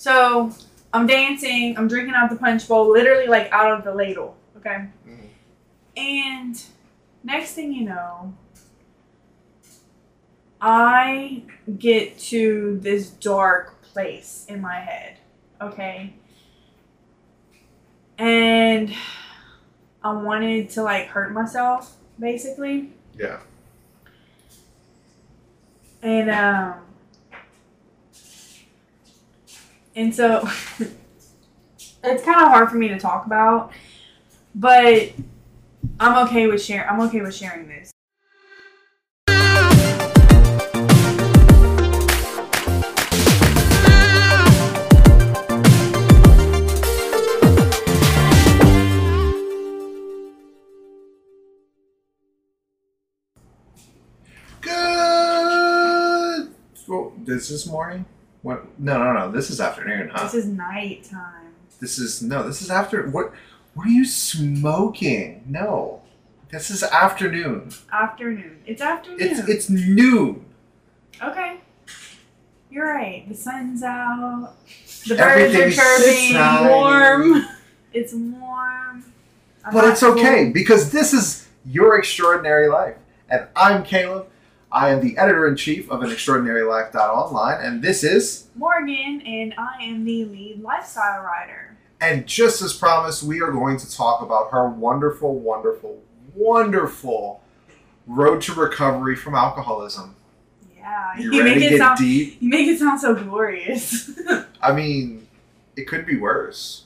So 0.00 0.50
I'm 0.94 1.06
dancing, 1.06 1.76
I'm 1.76 1.86
drinking 1.86 2.14
out 2.14 2.30
the 2.30 2.36
punch 2.36 2.66
bowl, 2.66 2.90
literally 2.90 3.26
like 3.26 3.52
out 3.52 3.70
of 3.70 3.84
the 3.84 3.94
ladle. 3.94 4.34
Okay. 4.56 4.86
Mhm. 5.06 5.28
And 5.94 6.62
next 7.22 7.52
thing 7.52 7.70
you 7.70 7.84
know, 7.84 8.32
I 10.58 11.42
get 11.78 12.18
to 12.30 12.78
this 12.80 13.10
dark 13.10 13.82
place 13.82 14.46
in 14.48 14.62
my 14.62 14.76
head. 14.76 15.18
Okay. 15.60 16.14
And 18.16 18.94
I 20.02 20.12
wanted 20.14 20.70
to 20.70 20.82
like 20.82 21.08
hurt 21.08 21.30
myself, 21.30 21.98
basically. 22.18 22.94
Yeah. 23.18 23.40
And 26.02 26.30
um 26.30 26.89
and 29.96 30.14
so 30.14 30.48
it's 32.04 32.24
kind 32.24 32.40
of 32.40 32.48
hard 32.48 32.70
for 32.70 32.76
me 32.76 32.88
to 32.88 32.98
talk 32.98 33.26
about, 33.26 33.72
but 34.54 35.12
I'm 35.98 36.26
okay 36.28 36.46
with 36.46 36.62
share 36.62 36.88
I'm 36.88 37.00
okay 37.02 37.20
with 37.20 37.34
sharing 37.34 37.68
this. 37.68 37.90
Good. 54.60 56.54
Well, 56.86 57.12
this 57.24 57.50
is 57.50 57.66
morning. 57.66 58.04
What? 58.42 58.78
No, 58.78 58.98
no, 58.98 59.12
no. 59.12 59.30
This 59.32 59.50
is 59.50 59.60
afternoon, 59.60 60.10
huh? 60.12 60.24
This 60.24 60.34
is 60.34 60.46
nighttime. 60.46 61.54
This 61.80 61.98
is 61.98 62.22
no. 62.22 62.42
This 62.46 62.62
is 62.62 62.70
after. 62.70 63.08
What? 63.10 63.32
What 63.74 63.86
are 63.86 63.90
you 63.90 64.04
smoking? 64.04 65.44
No. 65.46 66.02
This 66.50 66.70
is 66.70 66.82
afternoon. 66.82 67.70
Afternoon. 67.92 68.58
It's 68.66 68.82
afternoon. 68.82 69.18
It's 69.20 69.40
it's 69.48 69.70
noon. 69.70 70.44
okay. 71.22 71.58
You're 72.70 72.86
right. 72.94 73.28
The 73.28 73.34
sun's 73.34 73.82
out. 73.82 74.54
The 75.08 75.14
birds 75.16 75.20
are 75.20 75.28
Everything's 75.30 75.76
chirping. 75.76 76.32
shining. 76.32 76.70
Warm. 76.70 77.44
It's 77.92 78.12
warm. 78.14 79.04
I'm 79.64 79.72
But 79.74 79.84
it's 79.88 80.02
okay 80.02 80.42
cold. 80.44 80.54
because 80.54 80.90
this 80.92 81.12
is 81.12 81.48
your 81.66 81.98
extraordinary 81.98 82.68
life, 82.68 82.96
and 83.28 83.46
I'm 83.56 83.82
Caleb. 83.84 84.26
I 84.72 84.90
am 84.90 85.00
the 85.00 85.18
editor 85.18 85.48
in 85.48 85.56
chief 85.56 85.90
of 85.90 86.02
an 86.02 86.10
extraordinary 86.12 86.62
life.online, 86.62 87.60
and 87.64 87.82
this 87.82 88.04
is. 88.04 88.46
Morgan, 88.54 89.20
and 89.26 89.54
I 89.58 89.82
am 89.82 90.04
the 90.04 90.24
lead 90.26 90.62
lifestyle 90.62 91.22
writer. 91.22 91.76
And 92.00 92.26
just 92.26 92.62
as 92.62 92.72
promised, 92.72 93.22
we 93.22 93.42
are 93.42 93.50
going 93.50 93.78
to 93.78 93.90
talk 93.90 94.22
about 94.22 94.50
her 94.52 94.68
wonderful, 94.68 95.38
wonderful, 95.38 96.00
wonderful 96.34 97.42
road 98.06 98.42
to 98.42 98.54
recovery 98.54 99.16
from 99.16 99.34
alcoholism. 99.34 100.14
Yeah, 100.76 101.18
You 101.18 101.32
you 101.32 101.44
make 101.44 101.58
it 101.62 101.78
sound 101.78 101.98
deep? 101.98 102.36
you 102.40 102.48
make 102.48 102.68
it 102.68 102.78
sound 102.78 103.00
so 103.00 103.14
glorious. 103.14 104.10
I 104.62 104.72
mean, 104.72 105.26
it 105.76 105.86
could 105.88 106.06
be 106.06 106.16
worse. 106.16 106.84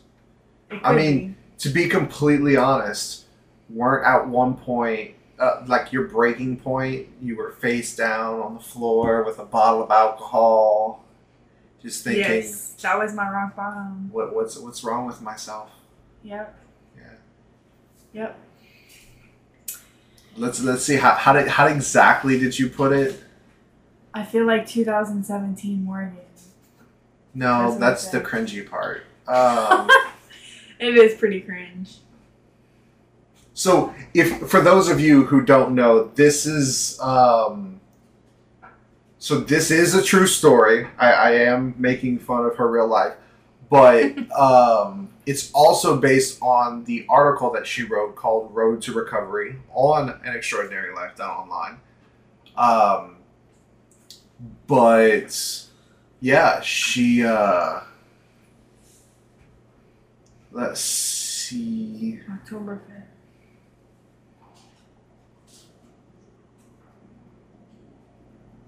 could 0.70 0.80
I 0.82 0.94
mean, 0.94 1.36
To 1.58 1.68
be 1.68 1.88
completely 1.88 2.56
honest, 2.56 3.24
weren't 3.70 4.04
at 4.06 4.26
one 4.28 4.56
point, 4.56 5.13
uh, 5.38 5.62
like 5.66 5.92
your 5.92 6.04
breaking 6.04 6.58
point, 6.58 7.08
you 7.20 7.36
were 7.36 7.52
face 7.52 7.94
down 7.96 8.40
on 8.40 8.54
the 8.54 8.60
floor 8.60 9.24
with 9.24 9.38
a 9.38 9.44
bottle 9.44 9.82
of 9.82 9.90
alcohol, 9.90 11.04
just 11.82 12.04
thinking, 12.04 12.22
yes, 12.22 12.74
that 12.82 12.98
was 12.98 13.14
my 13.14 13.28
rock 13.28 13.56
bottom. 13.56 14.10
what, 14.12 14.34
what's, 14.34 14.58
what's 14.58 14.84
wrong 14.84 15.06
with 15.06 15.20
myself? 15.20 15.70
Yep. 16.22 16.54
Yeah. 16.96 17.02
Yep. 18.12 18.38
Let's, 20.36 20.60
let's 20.62 20.84
see, 20.84 20.96
how, 20.96 21.12
how, 21.12 21.32
did, 21.32 21.48
how 21.48 21.66
exactly 21.66 22.38
did 22.38 22.58
you 22.58 22.68
put 22.68 22.92
it? 22.92 23.22
I 24.12 24.24
feel 24.24 24.44
like 24.46 24.66
2017 24.66 25.84
Morgan. 25.84 26.18
No, 27.34 27.76
That's 27.78 28.08
that's 28.08 28.08
the 28.10 28.20
cringy 28.20 28.68
part. 28.68 29.02
Um, 29.26 29.90
It 30.78 30.96
is 30.96 31.14
pretty 31.18 31.40
cringe. 31.40 31.96
So, 33.54 33.94
if 34.12 34.48
for 34.50 34.60
those 34.60 34.88
of 34.88 34.98
you 34.98 35.24
who 35.26 35.40
don't 35.40 35.76
know, 35.76 36.08
this 36.16 36.44
is 36.44 37.00
um, 37.00 37.80
so 39.18 39.38
this 39.38 39.70
is 39.70 39.94
a 39.94 40.02
true 40.02 40.26
story. 40.26 40.88
I, 40.98 41.12
I 41.12 41.30
am 41.36 41.74
making 41.78 42.18
fun 42.18 42.44
of 42.44 42.56
her 42.56 42.68
real 42.68 42.88
life, 42.88 43.14
but 43.70 44.30
um, 44.38 45.08
it's 45.24 45.52
also 45.52 45.96
based 45.98 46.38
on 46.42 46.82
the 46.84 47.06
article 47.08 47.52
that 47.52 47.64
she 47.64 47.84
wrote 47.84 48.16
called 48.16 48.52
"Road 48.52 48.82
to 48.82 48.92
Recovery" 48.92 49.56
on 49.72 50.10
an 50.10 50.34
Extraordinary 50.34 50.92
Life 50.92 51.14
Done 51.14 51.30
Online. 51.30 51.78
Um, 52.56 53.16
but 54.66 55.64
yeah, 56.20 56.60
she. 56.60 57.24
Uh, 57.24 57.82
let's 60.50 60.80
see. 60.80 62.20
October 62.32 62.82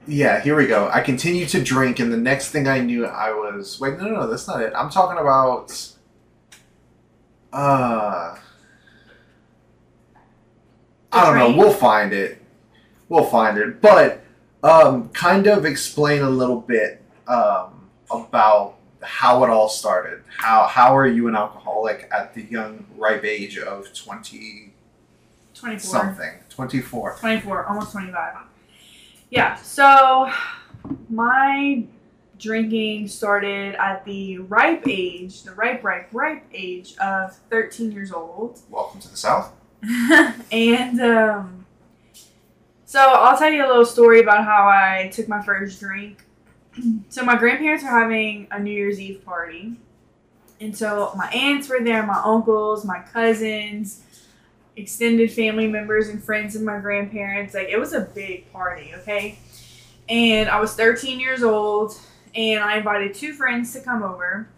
Yeah, 0.07 0.41
here 0.41 0.55
we 0.55 0.67
go. 0.67 0.89
I 0.93 1.01
continued 1.01 1.49
to 1.51 1.63
drink, 1.63 1.99
and 1.99 2.13
the 2.13 2.17
next 2.17 2.51
thing 2.51 2.69
I 2.69 2.81
knew, 2.81 3.07
I 3.07 3.33
was 3.33 3.81
wait. 3.81 3.99
No, 3.99 4.05
no, 4.05 4.21
no, 4.21 4.27
that's 4.29 4.47
not 4.47 4.63
it. 4.63 4.73
I'm 4.77 4.89
talking 4.89 5.19
about. 5.19 5.93
Uh, 7.53 8.37
I 11.11 11.25
don't 11.25 11.39
know. 11.39 11.57
We'll 11.57 11.73
find 11.73 12.13
it. 12.13 12.41
We'll 13.09 13.25
find 13.25 13.59
it. 13.59 13.81
But 13.81 14.23
um, 14.63 15.09
kind 15.09 15.47
of 15.47 15.65
explain 15.65 16.23
a 16.23 16.31
little 16.31 16.61
bit 16.61 17.03
um, 17.27 17.89
about 18.11 18.77
how 19.03 19.43
it 19.43 19.51
all 19.51 19.69
started. 19.69 20.23
How 20.29 20.67
how 20.67 20.97
are 20.97 21.07
you 21.07 21.27
an 21.27 21.35
alcoholic 21.35 22.09
at 22.13 22.33
the 22.35 22.43
young 22.43 22.87
ripe 22.97 23.25
age 23.25 23.59
of 23.59 23.93
twenty 23.93 24.73
24. 25.55 25.79
something, 25.81 26.33
twenty 26.49 26.81
four? 26.81 27.17
24, 27.19 27.67
almost 27.67 27.93
25. 27.93 28.35
Yeah, 29.37 29.57
so 29.57 30.33
my 31.11 31.85
drinking 32.39 33.09
started 33.09 33.75
at 33.75 34.03
the 34.07 34.39
ripe 34.39 34.89
age, 34.89 35.43
the 35.43 35.53
ripe, 35.53 35.85
ripe, 35.85 36.09
ripe 36.11 36.45
age 36.55 36.97
of 36.97 37.37
13 37.51 37.93
years 37.93 38.13
old. 38.13 38.61
Welcome 38.71 38.99
to 39.01 39.11
the 39.11 39.17
South. 39.19 39.53
and 40.51 40.99
um, 41.03 41.67
so 42.87 42.99
I'll 42.99 43.37
tell 43.37 43.53
you 43.53 43.63
a 43.63 43.69
little 43.69 43.85
story 43.85 44.21
about 44.21 44.43
how 44.47 44.69
I 44.69 45.11
took 45.13 45.29
my 45.29 45.43
first 45.43 45.81
drink. 45.81 46.25
so 47.11 47.23
my 47.23 47.37
grandparents 47.37 47.85
were 47.85 47.91
having 47.91 48.49
a 48.51 48.59
New 48.59 48.73
Year's 48.73 48.99
Eve 48.99 49.23
party. 49.23 49.77
And 50.63 50.75
so 50.75 51.13
my 51.15 51.29
aunts 51.29 51.69
were 51.69 51.85
there, 51.85 52.07
my 52.07 52.23
uncles, 52.25 52.87
my 52.87 53.01
cousins, 53.01 54.03
extended 54.77 55.33
family 55.33 55.67
members 55.67 56.09
and 56.09 56.23
friends 56.23 56.55
and 56.55 56.65
my 56.65 56.79
grandparents. 56.79 57.55
Like 57.55 57.69
it 57.69 57.79
was 57.79 57.93
a 57.93 58.01
big 58.01 58.51
party, 58.53 58.93
okay? 58.99 59.39
And 60.09 60.49
I 60.49 60.61
was 60.61 60.75
13 60.75 61.19
years 61.19 61.43
old 61.43 61.99
and 62.35 62.63
I 62.63 62.77
invited 62.77 63.15
two 63.15 63.33
friends 63.33 63.73
to 63.73 63.81
come 63.81 64.03
over. 64.03 64.49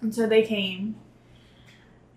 And 0.00 0.14
so 0.14 0.26
they 0.26 0.42
came. 0.42 0.96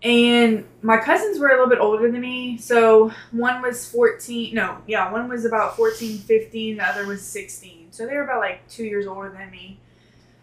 And 0.04 0.66
my 0.82 0.98
cousins 0.98 1.40
were 1.40 1.48
a 1.48 1.52
little 1.52 1.70
bit 1.70 1.80
older 1.80 2.12
than 2.12 2.22
me. 2.22 2.58
So 2.58 3.12
one 3.32 3.62
was 3.62 3.90
14, 3.90 4.54
no, 4.54 4.78
yeah, 4.88 5.12
one 5.12 5.30
was 5.30 5.46
about 5.46 5.78
14, 5.78 6.18
15, 6.18 6.78
the 6.78 6.84
other 6.84 7.06
was 7.06 7.22
16. 7.22 7.88
So 7.92 8.08
they 8.08 8.16
were 8.16 8.24
about 8.24 8.40
like 8.40 8.68
two 8.68 8.84
years 8.84 9.06
older 9.06 9.30
than 9.30 9.52
me. 9.52 9.80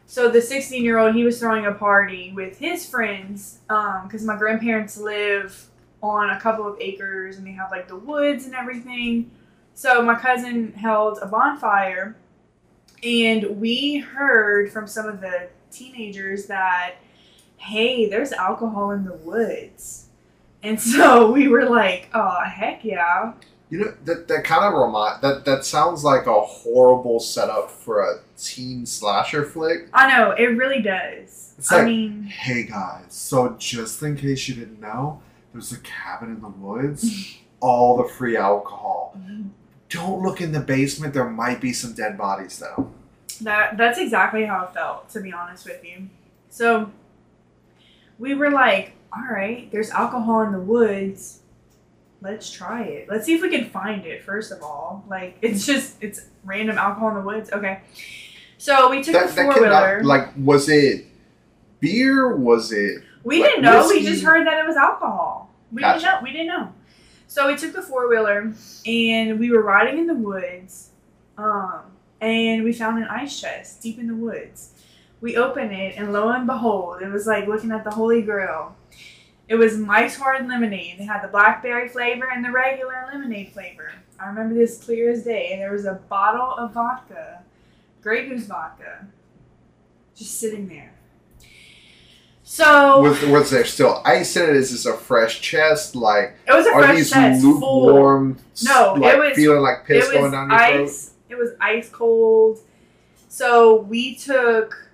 So 0.06 0.30
the 0.30 0.40
16 0.40 0.82
year 0.82 0.98
old, 0.98 1.14
he 1.14 1.24
was 1.24 1.38
throwing 1.38 1.66
a 1.66 1.72
party 1.72 2.32
with 2.32 2.58
his 2.58 2.88
friends 2.88 3.58
um, 3.68 4.04
because 4.04 4.24
my 4.24 4.36
grandparents 4.36 4.96
live 4.96 5.68
on 6.02 6.30
a 6.30 6.40
couple 6.40 6.66
of 6.66 6.76
acres 6.80 7.36
and 7.38 7.46
they 7.46 7.52
have 7.52 7.70
like 7.70 7.88
the 7.88 7.96
woods 7.96 8.44
and 8.46 8.54
everything. 8.54 9.30
So 9.74 10.02
my 10.02 10.14
cousin 10.14 10.72
held 10.72 11.18
a 11.22 11.26
bonfire 11.26 12.16
and 13.02 13.60
we 13.60 13.98
heard 13.98 14.72
from 14.72 14.86
some 14.86 15.06
of 15.06 15.20
the 15.20 15.48
teenagers 15.70 16.46
that 16.46 16.94
hey, 17.56 18.08
there's 18.08 18.32
alcohol 18.32 18.92
in 18.92 19.04
the 19.04 19.14
woods. 19.14 20.06
And 20.62 20.80
so 20.92 21.30
we 21.30 21.48
were 21.48 21.64
like, 21.68 22.08
oh, 22.14 22.40
heck 22.44 22.84
yeah. 22.84 23.32
You 23.70 23.80
know 23.80 23.94
that 24.06 24.28
that 24.28 24.44
kind 24.44 24.64
of 24.64 24.72
remind 24.80 25.20
that 25.22 25.44
that 25.44 25.62
sounds 25.64 26.02
like 26.02 26.26
a 26.26 26.40
horrible 26.40 27.20
setup 27.20 27.70
for 27.70 28.00
a 28.00 28.20
teen 28.38 28.86
slasher 28.86 29.44
flick. 29.44 29.88
I 29.92 30.08
know, 30.16 30.30
it 30.30 30.56
really 30.56 30.80
does. 30.80 31.52
It's 31.58 31.70
I 31.70 31.78
like- 31.78 31.86
mean, 31.86 32.22
Hey 32.22 32.62
guys, 32.62 33.04
so 33.10 33.56
just 33.58 34.02
in 34.02 34.16
case 34.16 34.48
you 34.48 34.54
didn't 34.54 34.80
know, 34.80 35.20
there's 35.52 35.72
a 35.72 35.78
cabin 35.78 36.30
in 36.30 36.40
the 36.40 36.48
woods. 36.48 37.38
All 37.60 37.96
the 37.96 38.08
free 38.08 38.36
alcohol. 38.36 39.18
Don't 39.88 40.22
look 40.22 40.40
in 40.40 40.52
the 40.52 40.60
basement. 40.60 41.14
There 41.14 41.28
might 41.28 41.60
be 41.60 41.72
some 41.72 41.92
dead 41.94 42.16
bodies 42.16 42.58
though. 42.58 42.92
that 43.40 43.76
that's 43.76 43.98
exactly 43.98 44.44
how 44.44 44.64
it 44.64 44.74
felt, 44.74 45.08
to 45.10 45.20
be 45.20 45.32
honest 45.32 45.64
with 45.66 45.84
you. 45.84 46.08
So 46.50 46.90
we 48.18 48.34
were 48.34 48.50
like, 48.50 48.92
all 49.12 49.24
right, 49.28 49.70
there's 49.72 49.90
alcohol 49.90 50.42
in 50.42 50.52
the 50.52 50.60
woods. 50.60 51.40
Let's 52.20 52.50
try 52.50 52.82
it. 52.82 53.08
Let's 53.08 53.26
see 53.26 53.34
if 53.34 53.42
we 53.42 53.48
can 53.48 53.70
find 53.70 54.04
it, 54.04 54.22
first 54.22 54.50
of 54.52 54.62
all. 54.62 55.04
Like, 55.08 55.38
it's 55.42 55.64
just, 55.66 55.96
it's 56.02 56.26
random 56.44 56.76
alcohol 56.78 57.08
in 57.10 57.14
the 57.16 57.20
woods. 57.22 57.50
Okay. 57.52 57.80
So 58.58 58.90
we 58.90 59.02
took 59.02 59.14
That, 59.14 59.28
the 59.28 59.34
four 59.42 59.54
wheeler. 59.54 60.02
like, 60.04 60.28
was 60.36 60.68
it 60.68 61.06
beer? 61.80 62.36
Was 62.36 62.72
it 62.72 63.02
We 63.28 63.40
like 63.42 63.50
didn't 63.50 63.64
know. 63.64 63.88
We 63.88 64.02
just 64.02 64.24
heard 64.24 64.46
that 64.46 64.58
it 64.58 64.66
was 64.66 64.76
alcohol. 64.76 65.50
We 65.70 65.82
Gotcha. 65.82 66.00
didn't 66.00 66.14
know. 66.14 66.20
We 66.22 66.32
didn't 66.32 66.46
know. 66.46 66.72
So 67.26 67.46
we 67.46 67.56
took 67.56 67.74
the 67.74 67.82
four 67.82 68.08
wheeler 68.08 68.54
and 68.86 69.38
we 69.38 69.50
were 69.50 69.62
riding 69.62 69.98
in 69.98 70.06
the 70.06 70.14
woods, 70.14 70.90
um, 71.36 71.82
and 72.22 72.64
we 72.64 72.72
found 72.72 72.96
an 73.02 73.08
ice 73.10 73.38
chest 73.38 73.82
deep 73.82 73.98
in 73.98 74.06
the 74.06 74.14
woods. 74.14 74.72
We 75.20 75.36
opened 75.36 75.72
it, 75.72 75.96
and 75.98 76.12
lo 76.12 76.30
and 76.30 76.46
behold, 76.46 77.02
it 77.02 77.08
was 77.08 77.26
like 77.26 77.46
looking 77.46 77.70
at 77.70 77.84
the 77.84 77.90
Holy 77.90 78.22
Grail. 78.22 78.74
It 79.46 79.56
was 79.56 79.76
Mike's 79.76 80.16
Hard 80.16 80.46
Lemonade. 80.48 81.00
It 81.00 81.04
had 81.04 81.22
the 81.22 81.28
blackberry 81.28 81.88
flavor 81.88 82.30
and 82.30 82.44
the 82.44 82.50
regular 82.50 83.08
lemonade 83.12 83.52
flavor. 83.52 83.92
I 84.20 84.28
remember 84.28 84.54
this 84.54 84.82
clear 84.82 85.10
as 85.10 85.24
day. 85.24 85.52
And 85.52 85.60
there 85.60 85.72
was 85.72 85.86
a 85.86 85.94
bottle 85.94 86.54
of 86.58 86.72
vodka, 86.74 87.42
Grey 88.02 88.28
Goose 88.28 88.44
vodka, 88.46 89.06
just 90.14 90.38
sitting 90.38 90.68
there. 90.68 90.92
So 92.50 93.02
was, 93.02 93.22
was 93.26 93.50
there 93.50 93.66
still 93.66 94.00
ice 94.06 94.34
in 94.34 94.48
it? 94.48 94.56
Is 94.56 94.70
this 94.70 94.86
a 94.86 94.94
fresh 94.96 95.42
chest? 95.42 95.94
Like, 95.94 96.34
it 96.46 96.52
was 96.54 96.64
a 96.66 96.70
are 96.70 96.82
fresh 96.82 96.96
these 96.96 97.10
chest, 97.10 97.44
lukewarm? 97.44 98.38
No, 98.64 98.96
it 98.96 99.18
was- 99.18 99.36
feeling 99.36 99.60
like 99.60 99.84
piss 99.84 100.10
going 100.10 100.32
down 100.32 100.48
your 100.48 100.58
throat. 100.58 100.84
ice. 100.84 101.10
It 101.28 101.34
was 101.34 101.50
ice 101.60 101.90
cold. 101.90 102.60
So 103.28 103.76
we 103.82 104.14
took 104.16 104.88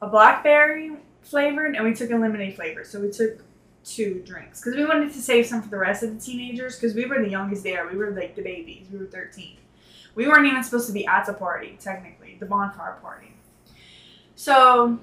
a 0.00 0.08
blackberry 0.08 0.92
flavored 1.20 1.76
and 1.76 1.84
we 1.84 1.94
took 1.94 2.10
a 2.10 2.16
lemonade 2.16 2.56
flavor. 2.56 2.82
So 2.82 2.98
we 2.98 3.10
took 3.10 3.42
two 3.84 4.22
drinks 4.24 4.62
because 4.62 4.74
we 4.74 4.86
wanted 4.86 5.12
to 5.12 5.20
save 5.20 5.46
some 5.46 5.60
for 5.60 5.68
the 5.68 5.76
rest 5.76 6.02
of 6.02 6.14
the 6.14 6.18
teenagers 6.20 6.76
because 6.76 6.94
we 6.94 7.04
were 7.04 7.20
the 7.22 7.28
youngest 7.28 7.62
there. 7.62 7.86
We 7.88 7.98
were 7.98 8.10
like 8.12 8.36
the 8.36 8.42
babies. 8.42 8.86
We 8.90 8.98
were 9.00 9.04
thirteen. 9.04 9.58
We 10.14 10.26
weren't 10.28 10.46
even 10.46 10.64
supposed 10.64 10.86
to 10.86 10.94
be 10.94 11.06
at 11.06 11.26
the 11.26 11.34
party 11.34 11.76
technically, 11.78 12.38
the 12.40 12.46
bonfire 12.46 12.96
party. 13.02 13.34
So 14.34 14.98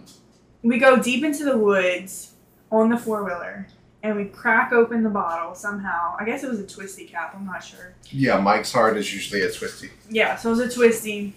we 0.63 0.77
go 0.79 0.97
deep 0.97 1.23
into 1.23 1.43
the 1.43 1.57
woods 1.57 2.33
on 2.71 2.89
the 2.89 2.97
four 2.97 3.23
wheeler 3.23 3.67
and 4.03 4.15
we 4.15 4.25
crack 4.25 4.71
open 4.71 5.03
the 5.03 5.09
bottle 5.09 5.55
somehow. 5.55 6.15
I 6.19 6.25
guess 6.25 6.43
it 6.43 6.49
was 6.49 6.59
a 6.59 6.67
twisty 6.67 7.05
cap. 7.05 7.33
I'm 7.35 7.45
not 7.45 7.63
sure. 7.63 7.93
Yeah, 8.09 8.39
Mike's 8.39 8.71
Hard 8.71 8.97
is 8.97 9.13
usually 9.13 9.41
a 9.41 9.51
twisty. 9.51 9.89
Yeah, 10.09 10.35
so 10.35 10.49
it 10.49 10.57
was 10.57 10.59
a 10.59 10.69
twisty. 10.75 11.33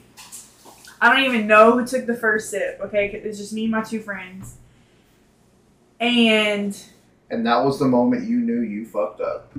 I 1.01 1.15
don't 1.15 1.25
even 1.25 1.47
know 1.47 1.73
who 1.79 1.87
took 1.87 2.07
the 2.07 2.15
first 2.17 2.51
sip, 2.51 2.79
okay? 2.83 3.09
'cause 3.09 3.21
It's 3.25 3.39
just 3.39 3.53
me 3.53 3.63
and 3.65 3.73
my 3.73 3.83
two 3.83 4.01
friends. 4.01 4.55
And 5.99 6.79
And 7.31 7.47
that 7.47 7.65
was 7.65 7.79
the 7.79 7.87
moment 7.87 8.29
you 8.29 8.39
knew 8.41 8.61
you 8.61 8.85
fucked 8.87 9.21
up. 9.21 9.53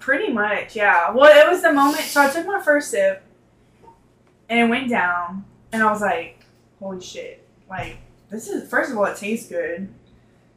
pretty 0.00 0.32
much, 0.32 0.76
yeah. 0.76 1.10
Well, 1.10 1.30
it 1.46 1.50
was 1.50 1.62
the 1.62 1.72
moment. 1.72 2.02
So 2.04 2.20
I 2.20 2.28
took 2.28 2.46
my 2.46 2.60
first 2.60 2.90
sip 2.90 3.22
and 4.48 4.58
it 4.60 4.68
went 4.68 4.88
down. 4.90 5.44
And 5.72 5.82
I 5.82 5.90
was 5.90 6.00
like, 6.00 6.44
holy 6.78 7.00
shit. 7.00 7.46
Like, 7.68 7.96
this 8.30 8.48
is, 8.48 8.68
first 8.68 8.90
of 8.90 8.98
all, 8.98 9.04
it 9.04 9.16
tastes 9.16 9.48
good. 9.48 9.88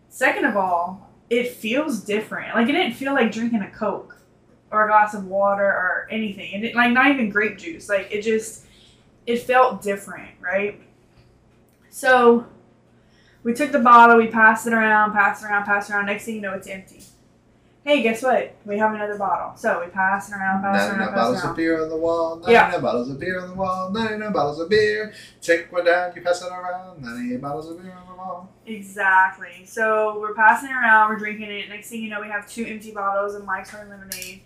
Second 0.09 0.45
of 0.45 0.57
all, 0.57 1.09
it 1.29 1.53
feels 1.53 2.01
different. 2.01 2.55
Like, 2.55 2.67
it 2.67 2.71
didn't 2.71 2.93
feel 2.93 3.13
like 3.13 3.31
drinking 3.31 3.61
a 3.61 3.69
Coke 3.69 4.17
or 4.71 4.85
a 4.85 4.87
glass 4.87 5.13
of 5.13 5.25
water 5.25 5.65
or 5.65 6.07
anything. 6.11 6.63
It 6.63 6.75
like, 6.75 6.91
not 6.91 7.11
even 7.11 7.29
grape 7.29 7.57
juice. 7.57 7.89
Like, 7.89 8.11
it 8.11 8.21
just, 8.21 8.65
it 9.25 9.43
felt 9.43 9.81
different, 9.81 10.31
right? 10.41 10.81
So 11.89 12.45
we 13.43 13.53
took 13.53 13.71
the 13.71 13.79
bottle, 13.79 14.17
we 14.17 14.27
passed 14.27 14.65
it 14.67 14.73
around, 14.73 15.13
passed 15.13 15.43
it 15.43 15.47
around, 15.47 15.65
passed 15.65 15.89
it 15.89 15.93
around. 15.93 16.07
Next 16.07 16.25
thing 16.25 16.35
you 16.35 16.41
know, 16.41 16.53
it's 16.53 16.67
empty. 16.67 17.03
Hey, 17.89 18.03
guess 18.03 18.21
what? 18.21 18.55
We 18.65 18.77
have 18.77 18.93
another 18.93 19.17
bottle. 19.17 19.57
So 19.57 19.83
we 19.83 19.89
pass 19.89 20.29
it 20.29 20.35
around, 20.35 20.61
pass 20.61 20.89
it 20.89 20.91
99 20.91 20.99
around, 20.99 21.07
pass 21.07 21.15
bottles 21.23 21.43
it 21.43 21.49
of 21.49 21.55
beer 21.55 21.81
on 21.81 21.89
the 21.89 21.97
wall, 21.97 22.35
99 22.35 22.53
Yeah. 22.53 22.79
bottles 22.79 23.09
of 23.09 23.19
beer 23.19 23.41
on 23.41 23.47
the 23.49 23.55
wall, 23.55 23.89
99 23.89 24.31
bottles 24.31 24.59
of 24.59 24.69
beer. 24.69 25.11
Take 25.41 25.71
one 25.71 25.85
down, 25.85 26.11
you 26.15 26.21
pass 26.21 26.43
it 26.43 26.51
around, 26.51 27.01
98 27.01 27.41
bottles 27.41 27.71
of 27.71 27.81
beer 27.81 27.91
on 27.99 28.07
the 28.07 28.13
wall. 28.13 28.47
Exactly. 28.67 29.65
So 29.65 30.19
we're 30.19 30.35
passing 30.35 30.69
it 30.69 30.73
around, 30.73 31.09
we're 31.09 31.17
drinking 31.17 31.49
it. 31.49 31.67
Next 31.67 31.89
thing 31.89 32.03
you 32.03 32.11
know, 32.11 32.21
we 32.21 32.27
have 32.27 32.47
two 32.47 32.63
empty 32.63 32.91
bottles 32.91 33.33
of 33.33 33.43
Mike's 33.43 33.71
Hard 33.71 33.89
Lemonade, 33.89 34.43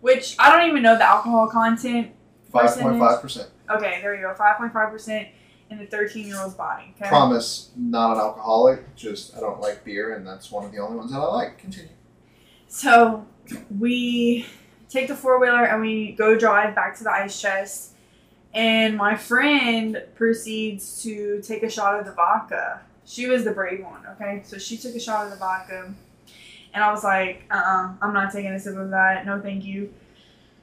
which 0.00 0.36
I 0.38 0.56
don't 0.56 0.70
even 0.70 0.84
know 0.84 0.96
the 0.96 1.02
alcohol 1.02 1.48
content. 1.48 2.12
Percentage? 2.52 3.00
5.5%. 3.00 3.46
Okay, 3.70 3.98
there 4.02 4.14
you 4.14 4.22
go. 4.22 4.34
5.5% 4.38 5.26
in 5.68 5.78
the 5.78 5.86
13 5.86 6.28
year 6.28 6.40
old's 6.40 6.54
body. 6.54 6.94
Okay. 6.96 7.08
Promise, 7.08 7.70
not 7.76 8.12
an 8.12 8.20
alcoholic, 8.20 8.94
just 8.94 9.36
I 9.36 9.40
don't 9.40 9.60
like 9.60 9.82
beer, 9.82 10.14
and 10.14 10.24
that's 10.24 10.52
one 10.52 10.64
of 10.64 10.70
the 10.70 10.78
only 10.78 10.96
ones 10.96 11.10
that 11.10 11.18
I 11.18 11.24
like. 11.24 11.58
Continue. 11.58 11.88
So 12.68 13.26
we 13.78 14.46
take 14.88 15.08
the 15.08 15.16
four 15.16 15.40
wheeler 15.40 15.64
and 15.64 15.80
we 15.80 16.12
go 16.12 16.38
drive 16.38 16.74
back 16.74 16.96
to 16.98 17.04
the 17.04 17.10
ice 17.10 17.40
chest. 17.40 17.92
And 18.52 18.96
my 18.96 19.16
friend 19.16 20.02
proceeds 20.14 21.02
to 21.02 21.42
take 21.42 21.64
a 21.64 21.70
shot 21.70 21.98
of 21.98 22.06
the 22.06 22.12
vodka. 22.12 22.80
She 23.04 23.26
was 23.26 23.44
the 23.44 23.50
brave 23.50 23.82
one, 23.82 24.06
okay? 24.12 24.42
So 24.44 24.58
she 24.58 24.76
took 24.76 24.94
a 24.94 25.00
shot 25.00 25.24
of 25.24 25.32
the 25.32 25.36
vodka. 25.36 25.92
And 26.72 26.84
I 26.84 26.90
was 26.90 27.04
like, 27.04 27.44
uh 27.50 27.54
uh-uh, 27.54 27.86
uh, 27.86 27.92
i 28.00 28.06
am 28.06 28.14
not 28.14 28.32
taking 28.32 28.52
a 28.52 28.58
sip 28.58 28.76
of 28.76 28.90
that. 28.90 29.26
No, 29.26 29.40
thank 29.40 29.64
you. 29.64 29.92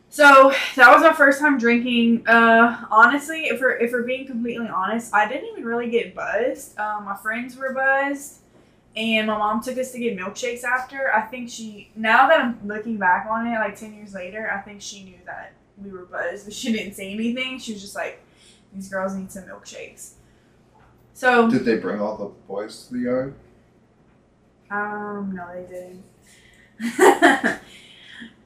So 0.09 0.53
that 0.75 0.93
was 0.93 1.01
my 1.01 1.13
first 1.13 1.39
time 1.39 1.57
drinking. 1.57 2.27
Uh, 2.27 2.85
honestly, 2.91 3.45
if 3.45 3.61
we're 3.61 3.77
if 3.77 3.93
we're 3.93 4.03
being 4.03 4.27
completely 4.27 4.67
honest, 4.67 5.13
I 5.13 5.25
didn't 5.25 5.49
even 5.51 5.63
really 5.63 5.89
get 5.89 6.13
buzzed. 6.13 6.77
Um, 6.77 7.05
my 7.05 7.15
friends 7.15 7.55
were 7.55 7.73
buzzed 7.73 8.40
and 8.95 9.27
my 9.27 9.37
mom 9.37 9.61
took 9.61 9.77
us 9.77 9.91
to 9.93 9.99
get 9.99 10.17
milkshakes 10.17 10.63
after. 10.63 11.11
I 11.13 11.21
think 11.21 11.49
she, 11.49 11.91
now 11.95 12.27
that 12.27 12.39
I'm 12.39 12.59
looking 12.65 12.97
back 12.97 13.27
on 13.29 13.47
it, 13.47 13.55
like 13.55 13.75
10 13.77 13.93
years 13.93 14.13
later, 14.13 14.51
I 14.51 14.59
think 14.61 14.81
she 14.81 15.03
knew 15.03 15.19
that 15.25 15.53
we 15.77 15.91
were 15.91 16.05
buzzed, 16.05 16.45
but 16.45 16.53
she 16.53 16.71
didn't 16.73 16.93
say 16.93 17.13
anything. 17.13 17.57
She 17.59 17.73
was 17.73 17.81
just 17.81 17.95
like, 17.95 18.21
these 18.73 18.89
girls 18.89 19.15
need 19.15 19.31
some 19.31 19.43
milkshakes. 19.43 20.13
So, 21.13 21.49
Did 21.49 21.65
they 21.65 21.77
bring 21.77 22.01
all 22.01 22.17
the 22.17 22.31
boys 22.47 22.87
to 22.87 22.93
the 22.93 22.99
yard? 22.99 23.35
um, 24.71 25.33
no, 25.35 25.47
they 25.53 25.67
didn't. 25.67 26.03